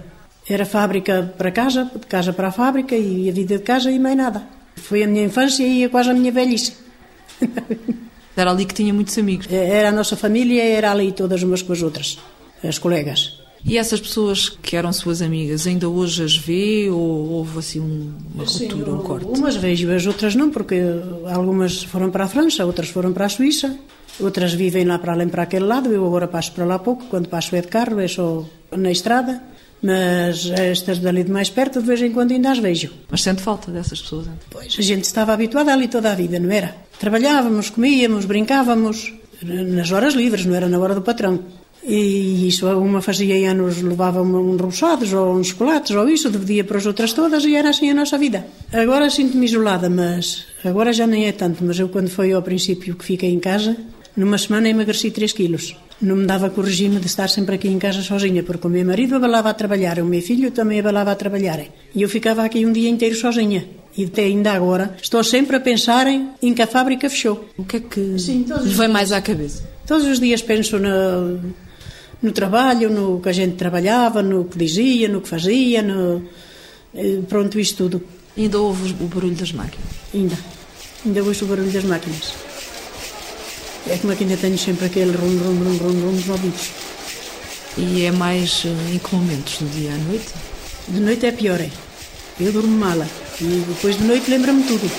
Era 0.49 0.67
fábrica 0.67 1.33
para 1.39 1.51
casa, 1.51 1.85
de 1.85 2.07
casa 2.07 2.33
para 2.33 2.49
a 2.49 2.53
fábrica 2.53 2.97
e 2.97 3.29
a 3.29 3.33
vida 3.33 3.59
de 3.59 3.63
casa 3.63 3.91
e 3.91 3.99
mais 3.99 4.17
nada. 4.17 4.43
Foi 4.77 5.03
a 5.03 5.07
minha 5.07 5.25
infância 5.25 5.67
e 5.67 5.89
quase 5.89 6.11
a 6.11 6.15
minha 6.15 6.33
velhice. 6.33 6.75
Era 8.37 8.53
ali 8.53 8.65
que 8.65 8.75
tinha 8.75 8.95
muitos 8.95 9.17
amigos. 9.19 9.47
Era 9.51 9.91
a 9.91 9.93
nossa 9.93 10.17
família, 10.17 10.63
era 10.63 10.93
ali 10.93 11.13
todas 11.13 11.43
umas 11.43 11.61
com 11.61 11.75
as 11.75 11.83
outras, 11.83 12.19
as 12.65 12.79
colegas. 12.79 13.39
E 13.65 13.77
essas 13.77 14.01
pessoas 14.01 14.49
que 14.49 14.77
eram 14.77 14.93
suas 14.93 15.21
amigas, 15.21 15.67
ainda 15.67 15.89
hoje 15.89 16.25
as 16.25 16.37
vê 16.37 16.89
ou 16.91 17.31
houve 17.31 17.59
assim 17.59 17.79
uma 17.79 18.45
ruptura, 18.45 18.85
Sim, 18.87 18.91
um 18.91 18.99
corte? 18.99 19.27
Umas 19.27 19.57
vejo, 19.57 19.91
as 19.93 20.07
outras 20.07 20.35
não, 20.35 20.51
porque 20.51 20.81
algumas 21.27 21.83
foram 21.83 22.11
para 22.11 22.25
a 22.25 22.29
França, 22.29 22.65
outras 22.65 22.89
foram 22.89 23.13
para 23.13 23.27
a 23.27 23.29
Suíça, 23.29 23.77
outras 24.19 24.55
vivem 24.55 24.85
lá 24.85 24.99
para 24.99 25.13
além 25.13 25.29
para 25.29 25.43
aquele 25.43 25.67
lado. 25.67 25.93
Eu 25.93 26.07
agora 26.07 26.27
passo 26.27 26.53
para 26.53 26.65
lá 26.65 26.79
pouco, 26.79 27.05
quando 27.07 27.29
passo 27.29 27.55
é 27.55 27.61
de 27.61 27.69
carro, 27.69 28.01
é 28.01 28.09
só 28.09 28.45
na 28.77 28.91
estrada. 28.91 29.43
Mas 29.83 30.51
estas 30.51 30.99
dali 30.99 31.25
de 31.25 31.31
mais 31.31 31.49
perto, 31.49 31.81
de 31.81 31.87
vez 31.87 32.03
em 32.03 32.13
quando 32.13 32.33
ainda 32.33 32.51
as 32.51 32.59
vejo. 32.59 32.91
Mas 33.11 33.23
sente 33.23 33.41
falta 33.41 33.71
dessas 33.71 34.01
pessoas? 34.01 34.27
Então? 34.27 34.39
Pois, 34.51 34.77
a 34.79 34.83
gente 34.83 35.05
estava 35.05 35.33
habituada 35.33 35.73
ali 35.73 35.89
toda 35.89 36.13
a 36.13 36.15
vida, 36.15 36.39
não 36.39 36.51
era? 36.51 36.77
Trabalhávamos, 36.99 37.71
comíamos, 37.71 38.27
brincávamos, 38.27 39.15
nas 39.43 39.91
horas 39.91 40.13
livres, 40.13 40.45
não 40.45 40.55
era 40.55 40.69
na 40.69 40.79
hora 40.79 40.95
do 40.95 41.01
patrão. 41.01 41.41
E 41.83 42.47
isso, 42.47 42.67
uma 42.67 43.01
fazia 43.01 43.51
anos, 43.51 43.81
levava 43.81 44.21
uns 44.23 44.61
roçados 44.61 45.13
ou 45.13 45.35
uns 45.35 45.49
chocolates 45.49 45.97
ou 45.97 46.09
isso, 46.09 46.31
dividia 46.31 46.65
para 46.65 46.79
as 46.79 46.87
outras 46.87 47.13
todas 47.13 47.45
e 47.45 47.55
era 47.55 47.71
assim 47.71 47.91
a 47.91 47.95
nossa 47.95 48.19
vida. 48.19 48.47
Agora 48.73 49.09
sinto-me 49.09 49.47
isolada, 49.47 49.89
mas 49.89 50.45
agora 50.65 50.93
já 50.93 51.07
nem 51.07 51.27
é 51.27 51.33
tanto. 51.33 51.65
Mas 51.65 51.79
eu, 51.79 51.89
quando 51.89 52.09
foi 52.09 52.33
ao 52.33 52.43
princípio 52.43 52.95
que 52.95 53.05
fiquei 53.05 53.31
em 53.31 53.41
casa, 53.41 53.77
numa 54.17 54.37
semana 54.37 54.69
emagreci 54.69 55.11
3 55.11 55.33
quilos. 55.33 55.77
Não 56.01 56.17
me 56.17 56.27
dava 56.27 56.49
com 56.49 56.61
o 56.61 56.65
regime 56.65 56.99
de 56.99 57.07
estar 57.07 57.29
sempre 57.29 57.57
aqui 57.57 57.69
em 57.69 57.79
casa 57.79 58.03
sozinha, 58.03 58.43
porque 58.43 58.67
o 58.67 58.71
meu 58.71 58.85
marido 58.85 59.17
abalava 59.17 59.51
a 59.51 59.55
trabalhar, 59.55 59.99
o 59.99 60.05
meu 60.05 60.23
filho 60.23 60.51
também 60.51 60.81
abalava 60.81 61.13
a 61.13 61.15
trabalhar. 61.15 61.61
E 61.95 62.03
eu 62.03 62.09
ficava 62.09 62.43
aqui 62.43 62.65
um 62.65 62.73
dia 62.73 62.89
inteiro 62.89 63.15
sozinha. 63.15 63.67
E 63.97 64.05
até 64.05 64.23
ainda 64.23 64.53
agora 64.53 64.97
estou 65.03 65.23
sempre 65.23 65.57
a 65.57 65.61
pensar 65.61 66.07
em, 66.07 66.55
que 66.55 66.63
a 66.63 66.67
fábrica 66.67 67.11
fechou. 67.11 67.49
O 67.59 67.65
que 67.65 67.77
é 67.77 67.81
que 67.81 68.19
Sim, 68.19 68.47
lhe 68.63 68.71
vem 68.71 68.89
mais 68.89 69.13
à 69.13 69.21
cabeça? 69.21 69.69
Todos 69.87 70.07
os 70.07 70.21
dias 70.21 70.41
penso 70.41 70.79
no, 70.79 71.41
no 72.23 72.33
trabalho, 72.33 72.91
no 72.91 73.21
que 73.21 73.29
a 73.29 73.33
gente 73.33 73.57
trabalhava, 73.57 74.23
no 74.23 74.45
que 74.45 74.59
dizia, 74.59 75.09
no 75.09 75.21
que 75.21 75.29
fazia, 75.29 75.83
no, 75.83 76.23
eh, 76.95 77.21
pronto, 77.29 77.59
isto 77.59 77.89
tudo. 77.89 78.03
Ainda 78.37 78.59
ouve 78.59 78.95
o 79.01 79.07
barulho 79.07 79.35
das 79.35 79.53
máquinas? 79.53 79.89
Ainda. 80.15 80.39
Ainda 81.05 81.23
ouço 81.23 81.45
o 81.45 81.49
barulho 81.49 81.71
das 81.71 81.85
máquinas. 81.85 82.35
É 83.89 83.97
como 83.97 84.15
que 84.15 84.25
ainda 84.25 84.37
tenho 84.37 84.59
sempre 84.59 84.87
aquele 84.87 85.17
rum, 85.17 85.39
rum, 85.39 85.59
rum, 85.65 85.79
rum, 85.79 86.01
rum 86.01 86.13
nos 86.13 86.29
ouvidos. 86.29 86.71
E 87.79 88.05
é 88.05 88.13
mais 88.13 88.65
eh, 88.67 88.95
em 88.95 88.99
que 88.99 89.15
momentos? 89.15 89.59
Do 89.59 89.69
dia 89.71 89.93
à 89.93 89.97
noite? 89.97 90.29
De 90.89 91.01
noite 91.01 91.27
é 91.27 91.33
pior, 91.33 91.61
é. 91.61 91.71
Eu 92.39 92.53
durmo 92.53 92.77
mala. 92.79 93.09
E 93.41 93.65
depois 93.69 93.97
de 93.97 94.05
noite 94.05 94.31
lembra-me 94.31 94.63
tudo. 94.65 94.91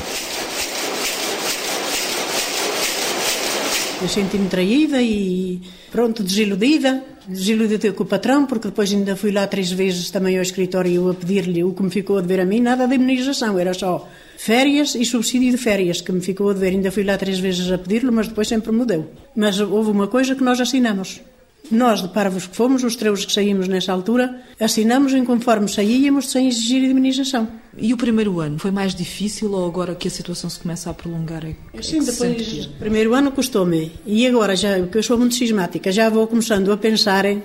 Eu 4.01 4.07
senti-me 4.07 4.49
traída 4.49 4.99
e, 4.99 5.61
pronto, 5.91 6.23
desiludida. 6.23 7.03
Desiludida 7.27 7.93
com 7.93 8.01
o 8.01 8.05
patrão, 8.07 8.47
porque 8.47 8.67
depois 8.67 8.91
ainda 8.91 9.15
fui 9.15 9.31
lá 9.31 9.45
três 9.45 9.71
vezes 9.71 10.09
também 10.09 10.37
ao 10.37 10.41
escritório 10.41 11.07
a 11.07 11.13
pedir-lhe 11.13 11.63
o 11.63 11.71
que 11.71 11.83
me 11.83 11.91
ficou 11.91 12.17
a 12.17 12.21
dever 12.21 12.39
a 12.39 12.45
mim, 12.45 12.59
nada 12.59 12.87
de 12.87 12.95
imunização, 12.95 13.59
era 13.59 13.75
só 13.75 14.09
férias 14.39 14.95
e 14.95 15.05
subsídio 15.05 15.51
de 15.51 15.57
férias 15.57 16.01
que 16.01 16.11
me 16.11 16.19
ficou 16.19 16.49
a 16.49 16.53
dever. 16.53 16.71
Ainda 16.71 16.89
fui 16.89 17.03
lá 17.03 17.15
três 17.15 17.37
vezes 17.37 17.71
a 17.71 17.77
pedir-lhe, 17.77 18.09
mas 18.09 18.27
depois 18.27 18.47
sempre 18.47 18.71
me 18.71 18.83
deu. 18.85 19.11
Mas 19.35 19.59
houve 19.59 19.91
uma 19.91 20.07
coisa 20.07 20.33
que 20.33 20.43
nós 20.43 20.59
assinamos. 20.59 21.21
Nós, 21.69 22.01
de 22.01 22.07
parvos 22.07 22.47
que 22.47 22.55
fomos, 22.55 22.83
os 22.83 22.95
três 22.95 23.23
que 23.23 23.31
saímos 23.31 23.67
nessa 23.67 23.93
altura, 23.93 24.41
assinamos 24.59 25.13
em 25.13 25.23
conforme 25.23 25.69
saíamos 25.69 26.31
sem 26.31 26.47
exigir 26.47 26.83
indemnização. 26.83 27.47
E 27.77 27.93
o 27.93 27.97
primeiro 27.97 28.39
ano 28.39 28.59
foi 28.59 28.69
mais 28.69 28.93
difícil 28.93 29.51
ou 29.53 29.65
agora 29.65 29.95
que 29.95 30.07
a 30.07 30.11
situação 30.11 30.49
se 30.49 30.59
começa 30.59 30.89
a 30.89 30.93
prolongar? 30.93 31.45
É, 31.45 31.81
Sim, 31.81 32.03
depois, 32.03 32.65
primeiro 32.79 33.13
ano 33.13 33.31
custou-me. 33.31 33.93
E 34.05 34.27
agora, 34.27 34.55
já, 34.55 34.81
que 34.87 34.97
eu 34.97 35.03
sou 35.03 35.17
muito 35.17 35.35
cismática, 35.35 35.91
já 35.91 36.09
vou 36.09 36.27
começando 36.27 36.71
a 36.71 36.77
pensar 36.77 37.25
em 37.25 37.41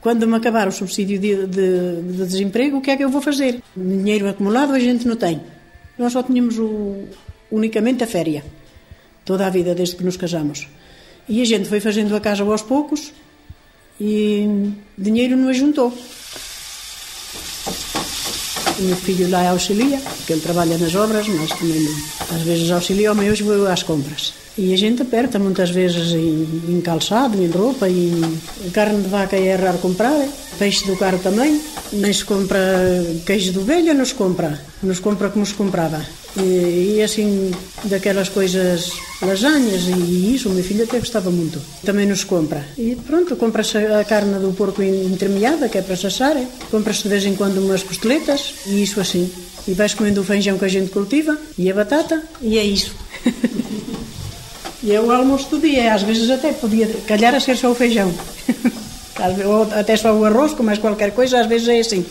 quando 0.00 0.26
me 0.26 0.36
acabar 0.36 0.68
o 0.68 0.72
subsídio 0.72 1.18
de, 1.18 1.46
de, 1.46 2.02
de, 2.02 2.26
desemprego, 2.26 2.76
o 2.76 2.80
que 2.80 2.90
é 2.90 2.96
que 2.96 3.02
eu 3.02 3.08
vou 3.08 3.22
fazer? 3.22 3.62
Dinheiro 3.76 4.28
acumulado 4.28 4.72
a 4.72 4.78
gente 4.78 5.06
não 5.06 5.16
tem. 5.16 5.40
Nós 5.98 6.12
só 6.12 6.22
tínhamos 6.22 6.58
o, 6.58 7.06
unicamente 7.50 8.04
a 8.04 8.06
féria, 8.06 8.44
toda 9.24 9.46
a 9.46 9.50
vida, 9.50 9.74
desde 9.74 9.96
que 9.96 10.04
nos 10.04 10.16
casamos. 10.16 10.68
E 11.28 11.40
a 11.40 11.44
gente 11.44 11.68
foi 11.68 11.80
fazendo 11.80 12.14
a 12.14 12.20
casa 12.20 12.44
aos 12.44 12.62
poucos, 12.62 13.12
e 13.98 14.70
dinheiro 14.96 15.36
não 15.36 15.48
ajuntou. 15.48 15.92
O 18.78 18.82
meu 18.82 18.96
filho 18.96 19.30
lá 19.30 19.48
auxilia, 19.50 19.98
porque 19.98 20.34
ele 20.34 20.42
trabalha 20.42 20.76
nas 20.76 20.94
obras, 20.94 21.26
mas 21.28 21.50
também 21.52 21.82
às 22.34 22.42
vezes 22.42 22.70
auxilia, 22.70 23.14
mas 23.14 23.30
hoje 23.30 23.42
vou 23.42 23.66
às 23.66 23.82
compras. 23.82 24.34
E 24.58 24.72
a 24.72 24.76
gente 24.76 25.02
aperta 25.02 25.38
muitas 25.38 25.70
vezes 25.70 26.12
em, 26.12 26.46
em 26.68 26.80
calçado, 26.80 27.42
em 27.42 27.48
roupa, 27.48 27.88
em 27.88 28.40
carne 28.72 29.02
de 29.02 29.08
vaca 29.08 29.36
é 29.36 29.54
raro 29.54 29.78
comprar, 29.78 30.26
peixe 30.58 30.86
do 30.86 30.96
carro 30.96 31.18
também, 31.18 31.60
se 32.12 32.24
compra 32.24 32.58
queijo 33.26 33.52
de 33.52 33.58
ovelha, 33.58 33.92
não 33.92 34.04
se 34.04 34.14
compra, 34.14 34.58
não 34.82 34.94
se 34.94 35.00
compra 35.00 35.28
como 35.28 35.44
se 35.44 35.52
comprava. 35.52 36.02
E, 36.38 36.96
e, 36.96 37.02
assim, 37.02 37.50
daquelas 37.84 38.28
coisas, 38.28 38.92
lasanhas 39.22 39.84
e 39.88 40.34
isso, 40.34 40.50
meu 40.50 40.62
filho 40.62 40.84
até 40.84 40.98
gostava 40.98 41.30
muito. 41.30 41.60
Também 41.84 42.06
nos 42.06 42.24
compra. 42.24 42.64
E 42.76 42.94
pronto, 42.94 43.36
compra-se 43.36 43.78
a 43.78 44.04
carne 44.04 44.38
do 44.38 44.52
porco 44.52 44.82
entremeada, 44.82 45.68
que 45.68 45.78
é 45.78 45.82
para 45.82 45.96
sassar, 45.96 46.36
compra-se 46.70 47.04
de 47.04 47.08
vez 47.08 47.24
em 47.24 47.34
quando 47.34 47.58
umas 47.58 47.82
costeletas 47.82 48.54
e 48.66 48.82
isso 48.82 49.00
assim. 49.00 49.30
E 49.66 49.72
vais 49.72 49.94
comendo 49.94 50.20
o 50.20 50.24
feijão 50.24 50.58
que 50.58 50.64
a 50.64 50.68
gente 50.68 50.90
cultiva 50.90 51.36
e 51.58 51.70
a 51.70 51.74
batata 51.74 52.22
e 52.42 52.58
é 52.58 52.64
isso. 52.64 52.94
E 54.86 54.92
é 54.92 55.00
o 55.00 55.10
almoço 55.10 55.48
do 55.50 55.58
dia, 55.58 55.92
às 55.92 56.04
vezes 56.04 56.30
até 56.30 56.52
podia 56.52 56.86
calhar 57.08 57.34
a 57.34 57.40
ser 57.40 57.56
só 57.56 57.72
o 57.72 57.74
feijão. 57.74 58.08
Ou 59.44 59.62
até 59.72 59.96
só 59.96 60.14
o 60.14 60.24
arroz, 60.24 60.52
com 60.52 60.62
mais 60.62 60.78
qualquer 60.78 61.10
coisa, 61.10 61.40
às 61.40 61.46
vezes 61.46 61.66
é 61.66 61.80
assim. 61.80 62.06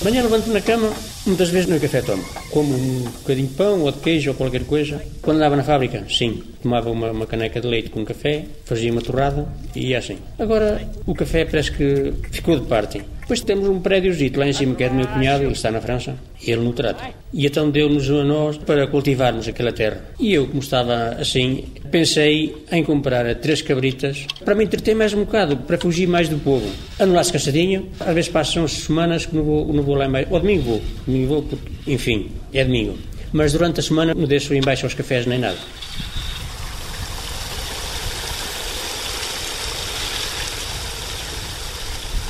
Amanhã 0.00 0.22
levanto 0.22 0.46
na 0.48 0.60
cama, 0.60 0.92
muitas 1.26 1.50
vezes 1.50 1.68
no 1.68 1.80
café 1.80 2.00
tomo. 2.02 2.24
Como 2.50 2.74
um 2.74 3.00
bocadinho 3.02 3.48
de 3.48 3.54
pão 3.54 3.82
ou 3.82 3.92
de 3.92 3.98
queijo 3.98 4.30
ou 4.30 4.36
qualquer 4.36 4.64
coisa. 4.64 5.02
Quando 5.20 5.38
andava 5.38 5.56
na 5.56 5.64
fábrica, 5.64 6.04
sim, 6.08 6.42
tomava 6.62 6.90
uma, 6.90 7.10
uma 7.10 7.26
caneca 7.26 7.60
de 7.60 7.66
leite 7.66 7.90
com 7.90 8.04
café, 8.04 8.44
fazia 8.64 8.92
uma 8.92 9.02
torrada 9.02 9.46
e 9.74 9.88
ia 9.88 9.98
assim. 9.98 10.18
Agora, 10.38 10.80
o 11.06 11.14
café 11.14 11.44
parece 11.44 11.72
que 11.72 12.12
ficou 12.30 12.58
de 12.58 12.66
parte. 12.66 13.02
Depois 13.26 13.40
temos 13.40 13.68
um 13.68 13.80
prédiozito 13.80 14.38
lá 14.38 14.46
em 14.46 14.52
cima 14.52 14.76
que 14.76 14.84
é 14.84 14.88
do 14.88 14.94
meu 14.94 15.08
cunhado, 15.08 15.42
ele 15.42 15.52
está 15.52 15.68
na 15.68 15.80
França, 15.80 16.14
e 16.40 16.48
ele 16.48 16.60
no 16.60 16.72
trata. 16.72 17.10
E 17.34 17.44
então 17.44 17.68
deu-nos 17.68 18.08
a 18.08 18.22
nós 18.22 18.56
para 18.56 18.86
cultivarmos 18.86 19.48
aquela 19.48 19.72
terra. 19.72 20.00
E 20.20 20.32
eu, 20.32 20.46
como 20.46 20.60
estava 20.60 21.16
assim, 21.18 21.64
pensei 21.90 22.54
em 22.70 22.84
comprar 22.84 23.34
três 23.34 23.60
cabritas 23.62 24.26
para 24.44 24.54
me 24.54 24.62
entreter 24.62 24.94
mais 24.94 25.12
um 25.12 25.24
bocado, 25.24 25.56
para 25.56 25.76
fugir 25.76 26.06
mais 26.06 26.28
do 26.28 26.38
povo. 26.38 26.70
Ando 27.00 27.14
lá 27.14 27.24
cansadinho, 27.24 27.88
às 27.98 28.14
vezes 28.14 28.30
passam 28.30 28.68
semanas 28.68 29.26
que 29.26 29.34
não 29.34 29.42
vou, 29.42 29.72
não 29.72 29.82
vou 29.82 29.96
lá 29.96 30.08
mais. 30.08 30.28
Ou 30.30 30.38
domingo 30.38 30.62
vou, 30.62 30.82
domingo 31.16 31.28
vou, 31.28 31.42
porque, 31.42 31.92
enfim, 31.92 32.30
é 32.52 32.64
domingo. 32.64 32.98
Mas 33.32 33.52
durante 33.52 33.80
a 33.80 33.82
semana 33.82 34.14
não 34.14 34.26
deixo 34.26 34.54
ir 34.54 34.58
embaixo 34.58 34.86
aos 34.86 34.94
cafés 34.94 35.26
nem 35.26 35.38
nada. 35.38 35.58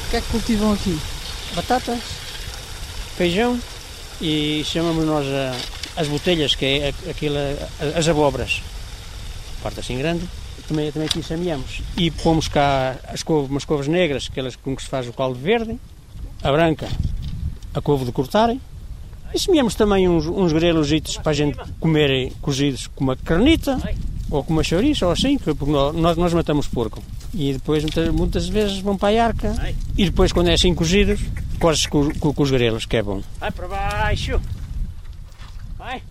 O 0.06 0.10
que 0.10 0.16
é 0.16 0.20
que 0.20 0.28
cultivam 0.28 0.72
aqui? 0.72 0.98
Batatas, 1.54 2.00
feijão 3.16 3.58
e 4.20 4.62
chamamos 4.64 5.04
nós 5.04 5.26
a, 5.26 6.00
as 6.00 6.08
botelhas, 6.08 6.54
que 6.54 6.64
é 6.64 6.94
aquilo, 7.10 7.36
as 7.96 8.08
abóboras. 8.08 8.62
Parte 9.62 9.80
assim 9.80 9.98
grande. 9.98 10.26
Também, 10.68 10.90
também 10.90 11.06
aqui 11.08 11.22
semeamos. 11.22 11.80
E 11.96 12.10
pomos 12.10 12.48
cá 12.48 12.96
as 13.08 13.22
couve, 13.22 13.50
umas 13.50 13.64
couves 13.64 13.86
negras, 13.86 14.28
aquelas 14.30 14.56
com 14.56 14.74
que 14.74 14.82
se 14.82 14.88
faz 14.88 15.06
o 15.06 15.12
caldo 15.12 15.38
verde, 15.38 15.78
a 16.42 16.50
branca, 16.50 16.88
a 17.72 17.80
couve 17.80 18.04
de 18.04 18.10
cortarem. 18.10 18.60
E 19.36 19.38
semeamos 19.38 19.74
também 19.74 20.08
uns, 20.08 20.26
uns 20.26 20.50
grelositos 20.50 21.18
para 21.18 21.32
a 21.32 21.34
gente 21.34 21.58
comer 21.78 22.32
cozidos 22.40 22.86
com 22.86 23.04
uma 23.04 23.14
carnita, 23.16 23.78
ou 24.30 24.42
com 24.42 24.54
uma 24.54 24.64
chouriça, 24.64 25.04
ou 25.04 25.12
assim, 25.12 25.36
porque 25.36 25.70
nós, 25.70 26.16
nós 26.16 26.32
matamos 26.32 26.66
porco. 26.66 27.02
E 27.34 27.52
depois 27.52 27.82
muitas, 27.82 28.08
muitas 28.14 28.48
vezes 28.48 28.78
vão 28.78 28.96
para 28.96 29.14
a 29.14 29.26
arca. 29.26 29.54
E 29.94 30.06
depois, 30.06 30.32
quando 30.32 30.48
é 30.48 30.54
assim 30.54 30.74
cozidos, 30.74 31.20
cozes 31.60 31.84
com, 31.84 32.10
com, 32.14 32.32
com 32.32 32.42
os 32.42 32.50
grelos, 32.50 32.86
que 32.86 32.96
é 32.96 33.02
bom. 33.02 33.20
Vai 33.38 33.50
para 33.50 33.68
baixo! 33.68 34.40
Vai! 35.76 36.02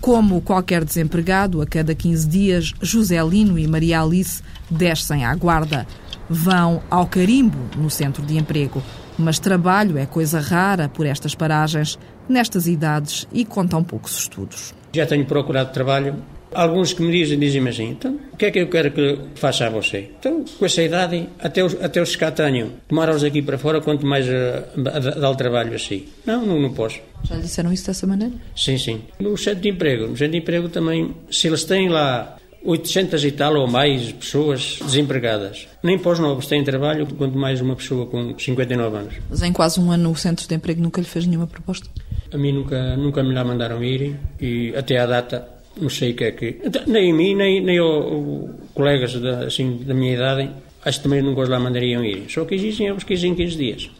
Como 0.00 0.40
qualquer 0.40 0.84
desempregado, 0.84 1.60
a 1.60 1.66
cada 1.66 1.92
15 1.92 2.28
dias, 2.28 2.72
José 2.80 3.20
Lino 3.20 3.58
e 3.58 3.66
Maria 3.66 4.00
Alice 4.00 4.44
descem 4.70 5.24
à 5.24 5.34
guarda. 5.34 5.88
Vão 6.28 6.80
ao 6.88 7.08
carimbo, 7.08 7.58
no 7.76 7.90
centro 7.90 8.24
de 8.24 8.38
emprego. 8.38 8.80
Mas 9.18 9.40
trabalho 9.40 9.98
é 9.98 10.06
coisa 10.06 10.38
rara 10.38 10.88
por 10.88 11.04
estas 11.04 11.34
paragens, 11.34 11.98
nestas 12.30 12.66
idades 12.66 13.26
e 13.32 13.44
contam 13.44 13.82
poucos 13.82 14.18
estudos. 14.18 14.74
Já 14.92 15.06
tenho 15.06 15.24
procurado 15.24 15.72
trabalho 15.72 16.16
Alguns 16.52 16.92
que 16.92 17.02
me 17.02 17.12
dizem, 17.12 17.38
dizem-me 17.38 17.70
assim, 17.70 17.90
então, 17.90 18.18
o 18.32 18.36
que 18.36 18.46
é 18.46 18.50
que 18.50 18.58
eu 18.58 18.68
quero 18.68 18.90
que 18.90 19.18
faça 19.36 19.66
a 19.66 19.70
você? 19.70 20.10
Então, 20.18 20.44
com 20.58 20.64
essa 20.64 20.82
idade, 20.82 21.28
até 21.38 21.62
os, 21.62 21.80
até 21.80 22.02
os 22.02 22.10
que 22.10 22.18
cá 22.18 22.32
tenho, 22.32 22.72
tomar-os 22.88 23.22
aqui 23.22 23.40
para 23.40 23.56
fora, 23.56 23.80
quanto 23.80 24.04
mais 24.04 24.26
uh, 24.26 25.20
dar 25.20 25.30
o 25.30 25.36
trabalho 25.36 25.74
assim. 25.74 26.06
Não, 26.26 26.44
não, 26.44 26.60
não 26.60 26.72
posso. 26.72 27.00
Já 27.22 27.36
lhe 27.36 27.42
disseram 27.42 27.72
isso 27.72 27.86
dessa 27.86 28.06
maneira? 28.06 28.34
Sim, 28.56 28.78
sim. 28.78 29.02
No 29.20 29.36
centro 29.36 29.60
de 29.60 29.68
emprego, 29.68 30.08
no 30.08 30.16
centro 30.16 30.32
de 30.32 30.38
emprego 30.38 30.68
também, 30.68 31.14
se 31.30 31.46
eles 31.46 31.62
têm 31.62 31.88
lá 31.88 32.36
800 32.64 33.24
e 33.24 33.32
tal 33.32 33.56
ou 33.56 33.66
mais 33.66 34.12
pessoas 34.12 34.78
desempregadas. 34.84 35.66
Nem 35.82 35.98
para 35.98 36.12
os 36.12 36.18
novos 36.18 36.46
têm 36.46 36.62
trabalho, 36.62 37.06
quanto 37.16 37.36
mais 37.36 37.60
uma 37.60 37.74
pessoa 37.74 38.06
com 38.06 38.38
59 38.38 38.96
anos. 38.96 39.14
Mas 39.28 39.42
em 39.42 39.52
quase 39.52 39.80
um 39.80 39.90
ano 39.90 40.10
o 40.10 40.16
centro 40.16 40.46
de 40.46 40.54
emprego 40.54 40.82
nunca 40.82 41.00
lhe 41.00 41.06
fez 41.06 41.26
nenhuma 41.26 41.46
proposta? 41.46 41.88
A 42.32 42.36
mim 42.36 42.52
nunca, 42.52 42.96
nunca 42.96 43.22
me 43.22 43.34
lá 43.34 43.44
mandaram 43.44 43.82
ir 43.82 44.16
e 44.40 44.74
até 44.76 44.98
à 44.98 45.06
data 45.06 45.60
não 45.80 45.88
sei 45.88 46.12
o 46.12 46.14
que 46.14 46.24
é 46.24 46.32
que. 46.32 46.60
Então, 46.62 46.82
nem 46.86 47.10
a 47.10 47.14
mim, 47.14 47.34
nem, 47.34 47.62
nem 47.62 47.80
o, 47.80 48.50
colegas 48.74 49.14
da, 49.14 49.46
assim, 49.46 49.78
da 49.84 49.94
minha 49.94 50.14
idade, 50.14 50.50
acho 50.84 50.98
que 50.98 51.04
também 51.04 51.22
nunca 51.22 51.40
os 51.40 51.48
lá 51.48 51.58
mandariam 51.58 52.04
ir. 52.04 52.24
Só 52.28 52.44
que 52.44 52.54
existem 52.54 52.88
aos 52.88 53.04
15 53.04 53.28
em 53.28 53.34
15 53.34 53.56
dias. 53.56 53.90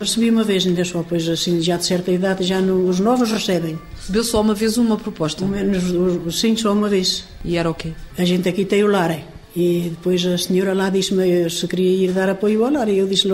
Recebi 0.00 0.30
uma 0.30 0.42
vez, 0.42 0.66
ainda 0.66 0.84
só, 0.84 1.04
pois 1.06 1.28
assim, 1.28 1.60
já 1.60 1.76
de 1.76 1.84
certa 1.84 2.10
idade, 2.10 2.42
já 2.42 2.60
no, 2.60 2.88
os 2.88 2.98
novos 2.98 3.30
recebem. 3.30 3.78
Recebeu 4.10 4.24
só 4.24 4.40
uma 4.40 4.54
vez 4.54 4.76
uma 4.76 4.96
proposta? 4.96 5.46
Menos, 5.46 5.84
sim, 6.34 6.56
só 6.56 6.72
uma 6.72 6.88
vez. 6.88 7.24
E 7.44 7.56
era 7.56 7.70
o 7.70 7.74
quê? 7.74 7.92
A 8.18 8.24
gente 8.24 8.48
aqui 8.48 8.64
tem 8.64 8.82
o 8.82 8.88
lar. 8.88 9.16
E 9.54 9.90
depois 9.90 10.26
a 10.26 10.36
senhora 10.36 10.74
lá 10.74 10.90
disse-me 10.90 11.48
se 11.48 11.68
queria 11.68 12.06
ir 12.06 12.12
dar 12.12 12.28
apoio 12.28 12.64
ao 12.64 12.72
lar. 12.72 12.88
E 12.88 12.98
eu 12.98 13.06
disse-lhe, 13.06 13.32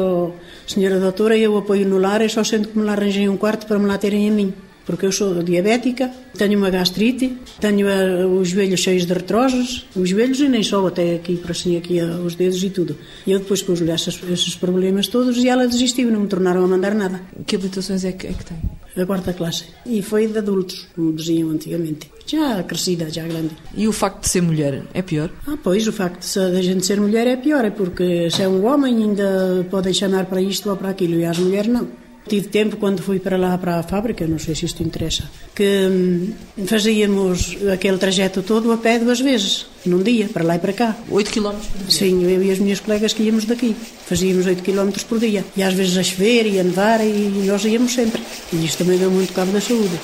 senhora 0.66 1.00
doutora, 1.00 1.34
eu 1.34 1.56
apoio 1.56 1.88
no 1.88 1.96
lar, 1.96 2.28
só 2.28 2.44
sendo 2.44 2.68
que 2.68 2.78
me 2.78 2.84
lá 2.84 2.92
arranjem 2.92 3.26
um 3.26 3.38
quarto 3.38 3.66
para 3.66 3.78
me 3.78 3.86
lá 3.86 3.96
terem 3.96 4.28
a 4.28 4.32
mim 4.32 4.52
porque 4.86 5.04
eu 5.04 5.12
sou 5.12 5.42
diabética, 5.42 6.10
tenho 6.38 6.56
uma 6.56 6.70
gastrite, 6.70 7.36
tenho 7.60 7.86
uh, 7.88 8.38
os 8.38 8.48
joelhos 8.48 8.80
cheios 8.80 9.04
de 9.04 9.12
artroses, 9.12 9.84
os 9.96 10.08
joelhos 10.08 10.40
e 10.40 10.48
nem 10.48 10.62
só, 10.62 10.86
até 10.86 11.16
aqui, 11.16 11.36
para 11.36 11.50
assim, 11.50 11.76
aqui 11.76 12.00
uh, 12.00 12.24
os 12.24 12.36
dedos 12.36 12.62
e 12.62 12.70
tudo. 12.70 12.96
E 13.26 13.32
eu 13.32 13.40
depois 13.40 13.62
pus-lhe 13.62 13.90
esses, 13.90 14.18
esses, 14.30 14.54
problemas 14.54 15.08
todos 15.08 15.36
e 15.38 15.48
ela 15.48 15.66
desistiu, 15.66 16.10
não 16.10 16.20
me 16.20 16.28
tornaram 16.28 16.64
a 16.64 16.68
mandar 16.68 16.94
nada. 16.94 17.20
Que 17.44 17.56
habilitações 17.56 18.04
é 18.04 18.12
que, 18.12 18.28
é 18.28 18.32
que 18.32 18.44
tem? 18.44 18.56
A 18.96 19.04
quarta 19.04 19.32
classe. 19.32 19.64
E 19.84 20.00
foi 20.00 20.26
de 20.26 20.38
adultos, 20.38 20.86
como 20.94 21.12
diziam 21.12 21.50
antigamente. 21.50 22.08
Já 22.24 22.62
crescida, 22.62 23.10
já 23.10 23.24
grande. 23.24 23.50
E 23.76 23.86
o 23.86 23.92
facto 23.92 24.22
de 24.22 24.30
ser 24.30 24.40
mulher 24.40 24.84
é 24.94 25.02
pior? 25.02 25.30
Ah, 25.46 25.58
pois, 25.62 25.86
o 25.86 25.92
facto 25.92 26.24
de 26.26 26.58
a 26.58 26.62
gente 26.62 26.86
ser 26.86 27.00
mulher 27.00 27.26
é 27.26 27.36
pior, 27.36 27.64
é 27.64 27.70
porque 27.70 28.30
se 28.30 28.42
é 28.42 28.48
um 28.48 28.64
homem 28.64 29.02
ainda 29.02 29.66
podem 29.70 29.92
chamar 29.92 30.26
para 30.26 30.40
isto 30.40 30.70
ou 30.70 30.76
para 30.76 30.90
aquilo 30.90 31.14
e 31.20 31.24
as 31.24 31.38
mulheres 31.38 31.68
não. 31.68 32.05
Tive 32.28 32.48
tempo 32.48 32.76
quando 32.76 33.02
fui 33.02 33.20
para 33.20 33.36
lá 33.36 33.56
para 33.56 33.78
a 33.78 33.82
fábrica, 33.82 34.26
não 34.26 34.38
sei 34.38 34.54
se 34.54 34.66
isto 34.66 34.82
interessa, 34.82 35.24
que 35.54 35.86
hum, 35.88 36.32
fazíamos 36.66 37.56
aquele 37.72 37.98
trajeto 37.98 38.42
todo 38.42 38.72
a 38.72 38.76
pé 38.76 38.98
duas 38.98 39.20
vezes, 39.20 39.66
num 39.84 40.02
dia, 40.02 40.28
para 40.32 40.44
lá 40.44 40.56
e 40.56 40.58
para 40.58 40.72
cá. 40.72 40.96
8 41.08 41.30
km 41.30 41.50
por 41.50 41.78
dia? 41.78 41.90
Sim, 41.90 42.24
eu 42.24 42.42
e 42.42 42.50
as 42.50 42.58
minhas 42.58 42.80
colegas 42.80 43.12
que 43.12 43.22
íamos 43.22 43.44
daqui. 43.44 43.76
Fazíamos 44.06 44.46
8 44.46 44.62
km 44.62 44.90
por 45.08 45.20
dia. 45.20 45.44
E 45.56 45.62
às 45.62 45.74
vezes 45.74 45.96
a 45.96 46.02
chover 46.02 46.46
e 46.46 46.58
a 46.58 46.64
nevar 46.64 47.00
e 47.00 47.44
nós 47.46 47.64
íamos 47.64 47.92
sempre. 47.92 48.20
E 48.52 48.64
isto 48.64 48.78
também 48.78 48.98
deu 48.98 49.10
muito 49.10 49.32
cabo 49.32 49.52
da 49.52 49.60
saúde. 49.60 49.98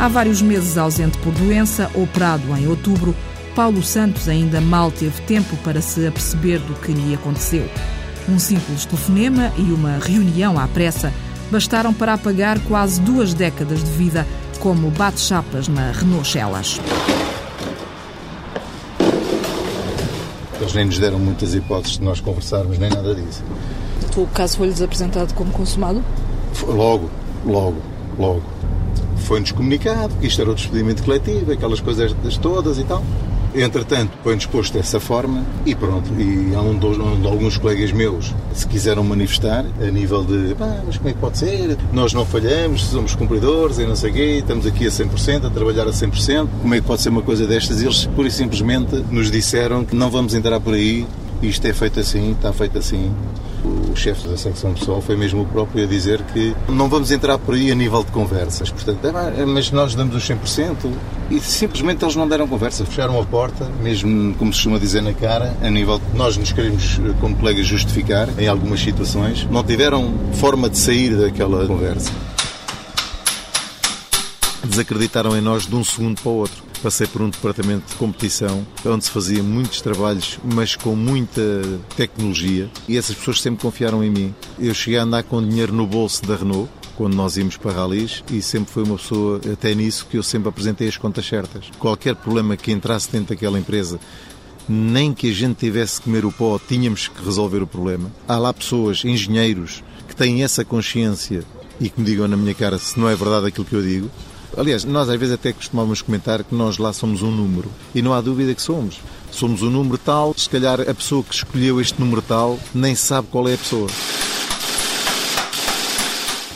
Há 0.00 0.06
vários 0.06 0.40
meses 0.40 0.78
ausente 0.78 1.18
por 1.18 1.32
doença, 1.32 1.90
operado 1.92 2.56
em 2.56 2.68
outubro, 2.68 3.16
Paulo 3.56 3.82
Santos 3.82 4.28
ainda 4.28 4.60
mal 4.60 4.92
teve 4.92 5.20
tempo 5.22 5.56
para 5.64 5.80
se 5.80 6.06
aperceber 6.06 6.60
do 6.60 6.74
que 6.74 6.92
lhe 6.92 7.14
aconteceu. 7.14 7.68
Um 8.28 8.38
simples 8.38 8.84
telefonema 8.84 9.52
e 9.58 9.72
uma 9.72 9.98
reunião 9.98 10.56
à 10.56 10.68
pressa 10.68 11.12
bastaram 11.50 11.92
para 11.92 12.14
apagar 12.14 12.60
quase 12.60 13.00
duas 13.00 13.34
décadas 13.34 13.82
de 13.82 13.90
vida 13.90 14.24
como 14.60 14.88
bate-chapas 14.90 15.66
na 15.66 15.90
Renault 15.90 16.28
Celas. 16.28 16.80
Eles 20.60 20.74
nem 20.74 20.84
nos 20.84 20.98
deram 20.98 21.18
muitas 21.18 21.54
hipóteses 21.54 21.98
de 21.98 22.04
nós 22.04 22.20
conversarmos, 22.20 22.78
nem 22.78 22.90
nada 22.90 23.16
disso. 23.16 23.42
O 24.16 24.26
caso 24.28 24.58
foi-lhes 24.58 24.80
apresentado 24.80 25.34
como 25.34 25.50
consumado? 25.50 26.04
Logo, 26.62 27.10
logo, 27.44 27.82
logo. 28.16 28.57
Foi-nos 29.28 29.52
comunicado 29.52 30.14
que 30.14 30.26
isto 30.26 30.40
era 30.40 30.50
o 30.50 30.54
despedimento 30.54 31.02
coletivo, 31.02 31.52
aquelas 31.52 31.80
coisas 31.80 32.14
todas 32.40 32.78
e 32.78 32.84
tal. 32.84 33.04
Entretanto, 33.54 34.10
foi-nos 34.22 34.46
posto 34.46 34.72
dessa 34.72 34.98
forma 34.98 35.44
e 35.66 35.74
pronto. 35.74 36.08
E 36.18 36.54
há 36.54 36.62
um 36.62 36.78
um, 36.78 37.28
alguns 37.28 37.58
colegas 37.58 37.92
meus 37.92 38.34
se 38.54 38.66
quiseram 38.66 39.04
manifestar 39.04 39.66
a 39.82 39.90
nível 39.90 40.24
de 40.24 40.56
mas 40.86 40.96
como 40.96 41.10
é 41.10 41.12
que 41.12 41.18
pode 41.18 41.36
ser? 41.36 41.76
Nós 41.92 42.14
não 42.14 42.24
falhamos, 42.24 42.84
somos 42.84 43.14
cumpridores 43.14 43.78
e 43.78 43.84
não 43.84 43.94
sei 43.94 44.12
o 44.12 44.14
quê, 44.14 44.38
estamos 44.38 44.64
aqui 44.64 44.86
a 44.86 44.90
100%, 44.90 45.44
a 45.44 45.50
trabalhar 45.50 45.86
a 45.86 45.90
100%. 45.90 46.48
Como 46.62 46.74
é 46.74 46.80
que 46.80 46.86
pode 46.86 47.02
ser 47.02 47.10
uma 47.10 47.22
coisa 47.22 47.46
destas? 47.46 47.82
Eles, 47.82 48.06
pura 48.06 48.28
e 48.28 48.30
simplesmente, 48.30 48.96
nos 49.10 49.30
disseram 49.30 49.84
que 49.84 49.94
não 49.94 50.10
vamos 50.10 50.32
entrar 50.32 50.58
por 50.58 50.72
aí, 50.72 51.06
isto 51.42 51.66
é 51.66 51.74
feito 51.74 52.00
assim, 52.00 52.32
está 52.32 52.50
feito 52.50 52.78
assim 52.78 53.12
o 53.98 54.00
chefe 54.00 54.28
da 54.28 54.36
secção 54.36 54.72
pessoal 54.74 55.02
foi 55.02 55.16
mesmo 55.16 55.42
o 55.42 55.44
próprio 55.44 55.82
a 55.82 55.86
dizer 55.86 56.22
que 56.32 56.54
não 56.68 56.88
vamos 56.88 57.10
entrar 57.10 57.36
por 57.36 57.54
aí 57.54 57.72
a 57.72 57.74
nível 57.74 58.04
de 58.04 58.12
conversas. 58.12 58.70
Portanto, 58.70 59.04
é, 59.04 59.44
mas 59.44 59.72
nós 59.72 59.96
damos 59.96 60.14
os 60.14 60.22
100% 60.22 60.88
e 61.30 61.40
simplesmente 61.40 62.04
eles 62.04 62.14
não 62.14 62.28
deram 62.28 62.46
conversa, 62.46 62.86
fecharam 62.86 63.20
a 63.20 63.24
porta, 63.24 63.68
mesmo 63.82 64.34
como 64.36 64.52
se 64.52 64.58
costuma 64.58 64.78
dizer 64.78 65.02
na 65.02 65.12
cara, 65.12 65.56
a 65.60 65.68
nível 65.68 65.98
de 65.98 66.16
nós 66.16 66.36
nos 66.36 66.52
queremos, 66.52 67.00
como 67.20 67.34
colegas, 67.34 67.66
justificar 67.66 68.28
em 68.38 68.46
algumas 68.46 68.80
situações, 68.80 69.44
não 69.50 69.64
tiveram 69.64 70.14
forma 70.34 70.70
de 70.70 70.78
sair 70.78 71.16
daquela 71.16 71.66
conversa. 71.66 72.12
Desacreditaram 74.62 75.36
em 75.36 75.40
nós 75.40 75.66
de 75.66 75.74
um 75.74 75.82
segundo 75.82 76.20
para 76.22 76.30
o 76.30 76.36
outro 76.36 76.67
passei 76.78 77.06
por 77.06 77.22
um 77.22 77.28
departamento 77.28 77.88
de 77.88 77.94
competição 77.96 78.66
onde 78.84 79.04
se 79.04 79.10
fazia 79.10 79.42
muitos 79.42 79.80
trabalhos, 79.80 80.38
mas 80.54 80.76
com 80.76 80.94
muita 80.94 81.42
tecnologia 81.96 82.70
e 82.88 82.96
essas 82.96 83.16
pessoas 83.16 83.40
sempre 83.40 83.62
confiaram 83.62 84.02
em 84.02 84.10
mim. 84.10 84.34
Eu 84.58 84.74
cheguei 84.74 84.98
a 84.98 85.02
andar 85.02 85.22
com 85.22 85.46
dinheiro 85.46 85.72
no 85.72 85.86
bolso 85.86 86.24
da 86.24 86.36
Renault 86.36 86.70
quando 86.96 87.14
nós 87.14 87.36
íamos 87.36 87.56
para 87.56 87.70
ralis 87.70 88.24
e 88.28 88.42
sempre 88.42 88.72
foi 88.72 88.82
uma 88.82 88.96
pessoa, 88.96 89.40
até 89.52 89.72
nisso, 89.72 90.04
que 90.10 90.18
eu 90.18 90.22
sempre 90.22 90.48
apresentei 90.48 90.88
as 90.88 90.96
contas 90.96 91.26
certas. 91.26 91.70
Qualquer 91.78 92.16
problema 92.16 92.56
que 92.56 92.72
entrasse 92.72 93.08
dentro 93.10 93.28
daquela 93.28 93.56
empresa, 93.56 94.00
nem 94.68 95.14
que 95.14 95.30
a 95.30 95.32
gente 95.32 95.58
tivesse 95.58 96.00
que 96.00 96.06
comer 96.06 96.24
o 96.24 96.32
pó, 96.32 96.58
tínhamos 96.58 97.06
que 97.06 97.24
resolver 97.24 97.62
o 97.62 97.68
problema. 97.68 98.10
Há 98.26 98.36
lá 98.36 98.52
pessoas, 98.52 99.04
engenheiros, 99.04 99.84
que 100.08 100.16
têm 100.16 100.42
essa 100.42 100.64
consciência 100.64 101.44
e 101.80 101.88
que 101.88 102.00
me 102.00 102.06
digam 102.06 102.26
na 102.26 102.36
minha 102.36 102.54
cara 102.54 102.78
se 102.78 102.98
não 102.98 103.08
é 103.08 103.14
verdade 103.14 103.46
aquilo 103.46 103.64
que 103.64 103.74
eu 103.74 103.82
digo. 103.82 104.10
Aliás, 104.58 104.84
nós 104.84 105.08
às 105.08 105.20
vezes 105.20 105.34
até 105.36 105.52
costumávamos 105.52 106.02
comentar 106.02 106.42
que 106.42 106.52
nós 106.52 106.78
lá 106.78 106.92
somos 106.92 107.22
um 107.22 107.30
número. 107.30 107.70
E 107.94 108.02
não 108.02 108.12
há 108.12 108.20
dúvida 108.20 108.52
que 108.52 108.60
somos. 108.60 108.96
Somos 109.30 109.62
um 109.62 109.70
número 109.70 109.96
tal, 109.96 110.34
se 110.36 110.50
calhar 110.50 110.80
a 110.80 110.92
pessoa 110.92 111.22
que 111.22 111.32
escolheu 111.32 111.80
este 111.80 112.00
número 112.00 112.20
tal 112.20 112.58
nem 112.74 112.96
sabe 112.96 113.28
qual 113.30 113.48
é 113.48 113.54
a 113.54 113.58
pessoa. 113.58 113.88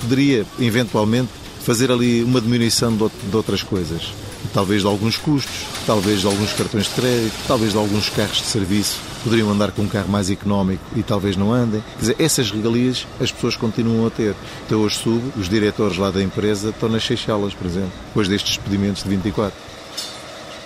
Poderia, 0.00 0.44
eventualmente, 0.58 1.30
fazer 1.60 1.92
ali 1.92 2.24
uma 2.24 2.40
diminuição 2.40 2.92
de 2.96 3.36
outras 3.36 3.62
coisas. 3.62 4.12
Talvez 4.52 4.82
de 4.82 4.88
alguns 4.88 5.16
custos, 5.16 5.64
talvez 5.86 6.22
de 6.22 6.26
alguns 6.26 6.52
cartões 6.54 6.86
de 6.86 6.94
crédito, 6.94 7.34
talvez 7.46 7.70
de 7.70 7.78
alguns 7.78 8.08
carros 8.08 8.38
de 8.38 8.46
serviço 8.46 9.11
poderiam 9.22 9.50
andar 9.50 9.70
com 9.72 9.82
um 9.82 9.88
carro 9.88 10.08
mais 10.08 10.30
económico 10.30 10.82
e 10.96 11.02
talvez 11.02 11.36
não 11.36 11.52
andem. 11.52 11.82
Quer 11.94 12.00
dizer, 12.00 12.16
essas 12.18 12.50
regalias 12.50 13.06
as 13.20 13.30
pessoas 13.30 13.56
continuam 13.56 14.06
a 14.06 14.10
ter. 14.10 14.34
Então 14.66 14.80
hoje 14.80 14.96
subo, 14.96 15.32
os 15.38 15.48
diretores 15.48 15.96
lá 15.96 16.10
da 16.10 16.22
empresa 16.22 16.70
estão 16.70 16.88
nas 16.88 17.04
Seychelles, 17.04 17.54
por 17.54 17.66
exemplo, 17.66 17.92
depois 18.08 18.28
destes 18.28 18.56
despedimentos 18.56 19.02
de 19.02 19.08
24. 19.08 19.52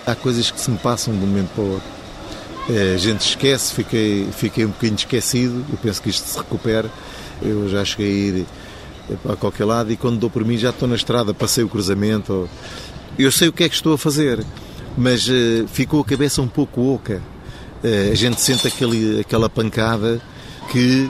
Há 0.07 0.15
coisas 0.15 0.51
que 0.51 0.61
se 0.61 0.71
me 0.71 0.79
passam 0.79 1.15
de 1.15 1.25
um 1.25 1.27
momento 1.27 1.51
para 1.55 1.65
o 1.65 1.73
outro. 1.73 1.97
É, 2.69 2.95
a 2.95 2.99
gente 2.99 3.21
esquece, 3.21 3.73
fiquei, 3.73 4.29
fiquei 4.33 4.65
um 4.65 4.69
bocadinho 4.69 4.97
esquecido, 4.97 5.65
eu 5.71 5.79
penso 5.79 6.03
que 6.03 6.11
isto 6.11 6.27
se 6.27 6.39
recupera. 6.39 6.91
Eu 7.43 7.69
já 7.69 7.85
cheguei 7.85 8.07
a 8.07 8.39
ir 8.39 8.47
a 9.29 9.37
qualquer 9.37 9.65
lado 9.65 9.93
e 9.93 9.97
quando 9.97 10.19
dou 10.19 10.31
por 10.31 10.45
mim 10.45 10.57
já 10.57 10.71
estou 10.71 10.89
na 10.89 10.97
estrada, 10.97 11.33
passei 11.33 11.63
o 11.63 11.69
cruzamento. 11.69 12.49
Eu 13.19 13.31
sei 13.31 13.49
o 13.49 13.53
que 13.53 13.65
é 13.65 13.69
que 13.69 13.75
estou 13.75 13.95
a 13.95 13.99
fazer, 13.99 14.45
mas 14.97 15.29
uh, 15.29 15.67
ficou 15.69 16.01
a 16.01 16.05
cabeça 16.05 16.43
um 16.43 16.49
pouco 16.49 16.95
oca. 16.95 17.23
Eh, 17.87 18.11
a 18.11 18.15
gente 18.17 18.41
sente 18.41 18.67
aquele, 18.67 19.21
aquela 19.21 19.49
pancada 19.49 20.21
que 20.73 21.09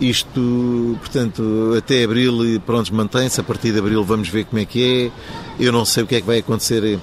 isto, 0.00 0.96
portanto, 0.98 1.72
até 1.78 2.02
abril, 2.02 2.60
pronto, 2.66 2.92
mantém-se. 2.92 3.40
A 3.40 3.44
partir 3.44 3.70
de 3.70 3.78
abril 3.78 4.02
vamos 4.02 4.28
ver 4.28 4.44
como 4.44 4.60
é 4.60 4.64
que 4.64 4.82
é. 4.82 5.62
Eu 5.64 5.70
não 5.70 5.84
sei 5.84 6.02
o 6.02 6.06
que 6.08 6.16
é 6.16 6.20
que 6.20 6.26
vai 6.26 6.38
acontecer 6.38 6.98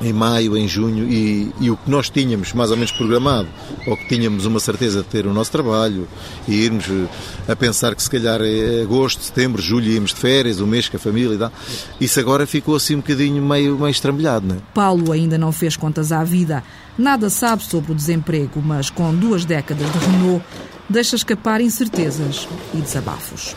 em 0.00 0.12
maio, 0.12 0.56
em 0.56 0.66
junho, 0.66 1.08
e, 1.08 1.52
e, 1.60 1.70
o 1.70 1.76
que 1.76 1.90
nós 1.90 2.08
tínhamos 2.08 2.52
mais 2.52 2.70
ou 2.70 2.76
menos 2.76 2.92
programado, 2.92 3.48
ou 3.86 3.96
que 3.96 4.08
tínhamos 4.08 4.46
uma 4.46 4.58
certeza 4.58 5.02
de 5.02 5.08
ter 5.08 5.26
o 5.26 5.32
nosso 5.32 5.52
trabalho 5.52 6.08
e 6.48 6.54
irmos 6.64 6.86
eh, 6.88 7.52
a 7.52 7.56
pensar 7.56 7.94
que 7.94 8.02
se 8.02 8.10
calhar 8.10 8.40
é 8.42 8.82
agosto, 8.82 9.22
setembro, 9.22 9.60
julho 9.60 9.86
íamos 9.86 10.12
de 10.12 10.20
férias, 10.20 10.60
um 10.60 10.66
mês 10.66 10.88
com 10.88 10.96
a 10.96 11.00
família 11.00 11.34
e 11.34 11.38
tal, 11.38 11.52
isso 12.00 12.18
agora 12.18 12.46
ficou 12.46 12.74
assim 12.74 12.96
um 12.96 13.00
bocadinho 13.00 13.42
meio, 13.42 13.76
meio 13.76 13.90
estrambulhado, 13.90 14.46
não 14.46 14.56
é? 14.56 14.58
Paulo 14.74 15.12
ainda 15.12 15.38
não 15.38 15.52
fez 15.52 15.76
contas 15.76 16.10
à 16.10 16.24
vida, 16.24 16.64
nada 16.98 17.30
sabe 17.30 17.62
sobre 17.62 17.92
o 17.92 17.94
desemprego, 17.94 18.62
mas 18.64 18.90
com 18.90 19.14
duas 19.14 19.44
décadas 19.44 19.90
de 19.92 19.98
Renault, 19.98 20.44
deixa 20.88 21.16
escapar 21.16 21.60
incertezas 21.60 22.48
e 22.74 22.78
desabafos. 22.78 23.54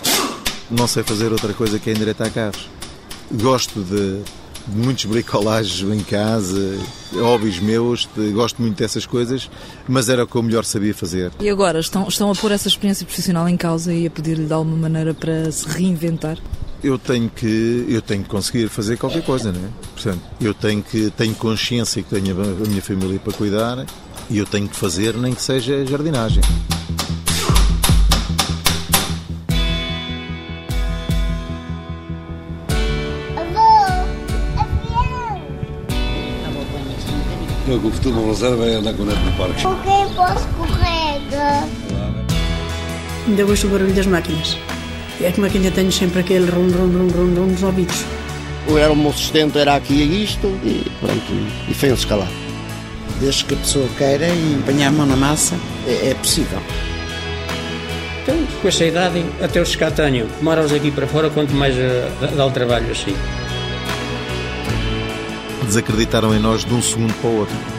Não 0.70 0.88
sei 0.88 1.04
fazer 1.04 1.32
outra 1.32 1.54
coisa 1.54 1.78
que 1.78 1.90
é 1.90 1.94
endireitar 1.94 2.32
carros. 2.32 2.70
Gosto 3.32 3.84
de 3.84 4.22
muitos 4.68 5.06
bricolagens 5.06 5.82
em 5.92 6.04
casa, 6.04 6.78
hobbies 7.14 7.60
meus, 7.60 8.08
gosto 8.34 8.62
muito 8.62 8.78
dessas 8.78 9.06
coisas, 9.06 9.50
mas 9.88 10.10
era 10.10 10.24
o 10.24 10.28
que 10.28 10.36
eu 10.36 10.44
melhor 10.44 10.66
sabia 10.66 10.94
fazer. 10.94 11.32
E 11.40 11.50
agora, 11.50 11.80
estão, 11.80 12.08
estão 12.08 12.32
a 12.32 12.36
pôr 12.36 12.52
essa 12.52 12.68
experiência 12.68 13.06
profissional 13.06 13.48
em 13.48 13.58
causa 13.58 13.94
e 13.94 14.08
a 14.08 14.10
pedir-lhe 14.10 14.46
de 14.46 14.54
alguma 14.54 14.78
maneira 14.78 15.14
para 15.14 15.52
se 15.52 15.68
reinventar? 15.68 16.38
Eu 16.84 17.00
tenho 17.00 17.30
que 17.30 17.86
eu 17.90 18.02
tenho 18.02 18.22
que 18.24 18.30
conseguir 18.30 18.68
fazer 18.70 18.98
qualquer 18.98 19.24
coisa, 19.24 19.52
não 19.52 19.60
é? 19.60 19.70
Portanto, 19.94 20.22
eu 20.40 20.54
tenho 20.54 20.84
que 20.84 21.10
tenho 21.12 21.34
consciência 21.34 22.04
que 22.04 22.10
tenho 22.10 22.40
a 22.40 22.68
minha 22.68 22.82
família 22.82 23.20
para 23.20 23.34
cuidar 23.34 23.86
e 24.30 24.38
eu 24.38 24.46
tenho 24.46 24.68
que 24.68 24.76
fazer 24.76 25.16
nem 25.16 25.34
que 25.34 25.42
seja 25.42 25.86
jardinagem. 25.86 26.44
Eu 37.68 37.80
que 37.80 37.88
o 37.88 37.92
futuro 37.92 38.16
não 38.16 38.28
reserva 38.28 38.64
é 38.68 38.76
andar 38.76 38.94
com 38.94 39.02
o 39.02 39.06
neto 39.08 39.20
no 39.22 39.32
parque. 39.32 39.66
Alguém 39.66 40.14
posso 40.14 40.48
escorrega. 40.48 41.68
Ainda 43.28 43.46
ouço 43.46 43.66
o 43.66 43.70
barulho 43.72 43.94
das 43.94 44.06
máquinas. 44.06 44.56
É 45.20 45.32
como 45.32 45.48
é 45.48 45.50
que 45.50 45.58
ainda 45.58 45.72
tenho 45.72 45.92
sempre 45.92 46.20
aquele 46.20 46.50
rum, 46.52 46.70
rum, 46.70 46.92
rum, 46.92 47.08
rum, 47.08 47.36
rum 47.36 47.46
nos 47.48 47.64
ouvidos. 47.64 48.06
Era 48.70 48.94
o 48.94 48.96
meu 48.96 49.12
sustento, 49.12 49.58
era 49.58 49.76
aqui 49.76 49.96
e 49.96 50.24
isto, 50.24 50.48
e 50.64 50.86
pronto, 51.00 51.34
e 51.68 51.74
foi-se 51.74 51.96
escalar. 51.96 52.28
Desde 53.20 53.46
que 53.46 53.56
a 53.56 53.58
pessoa 53.58 53.88
queira 53.98 54.28
e 54.28 54.60
apanhar 54.62 54.90
a 54.90 54.92
mão 54.92 55.06
na 55.08 55.16
massa, 55.16 55.56
é, 55.88 56.10
é 56.10 56.14
possível. 56.16 56.60
Então, 58.22 58.36
com 58.62 58.68
essa 58.68 58.86
idade, 58.86 59.26
até 59.42 59.62
os 59.62 59.70
que 59.70 59.78
cá 59.78 59.90
tenho, 59.90 60.28
moram 60.42 60.66
aqui 60.66 60.92
para 60.92 61.08
fora, 61.08 61.30
quanto 61.30 61.54
mais 61.54 61.76
uh, 61.76 62.36
dá 62.36 62.46
o 62.46 62.52
trabalho 62.52 62.92
assim 62.92 63.16
desacreditaram 65.76 66.34
em 66.34 66.40
nós 66.40 66.64
de 66.64 66.74
um 66.74 66.82
segundo 66.82 67.14
para 67.16 67.30
o 67.30 67.40
outro. 67.40 67.75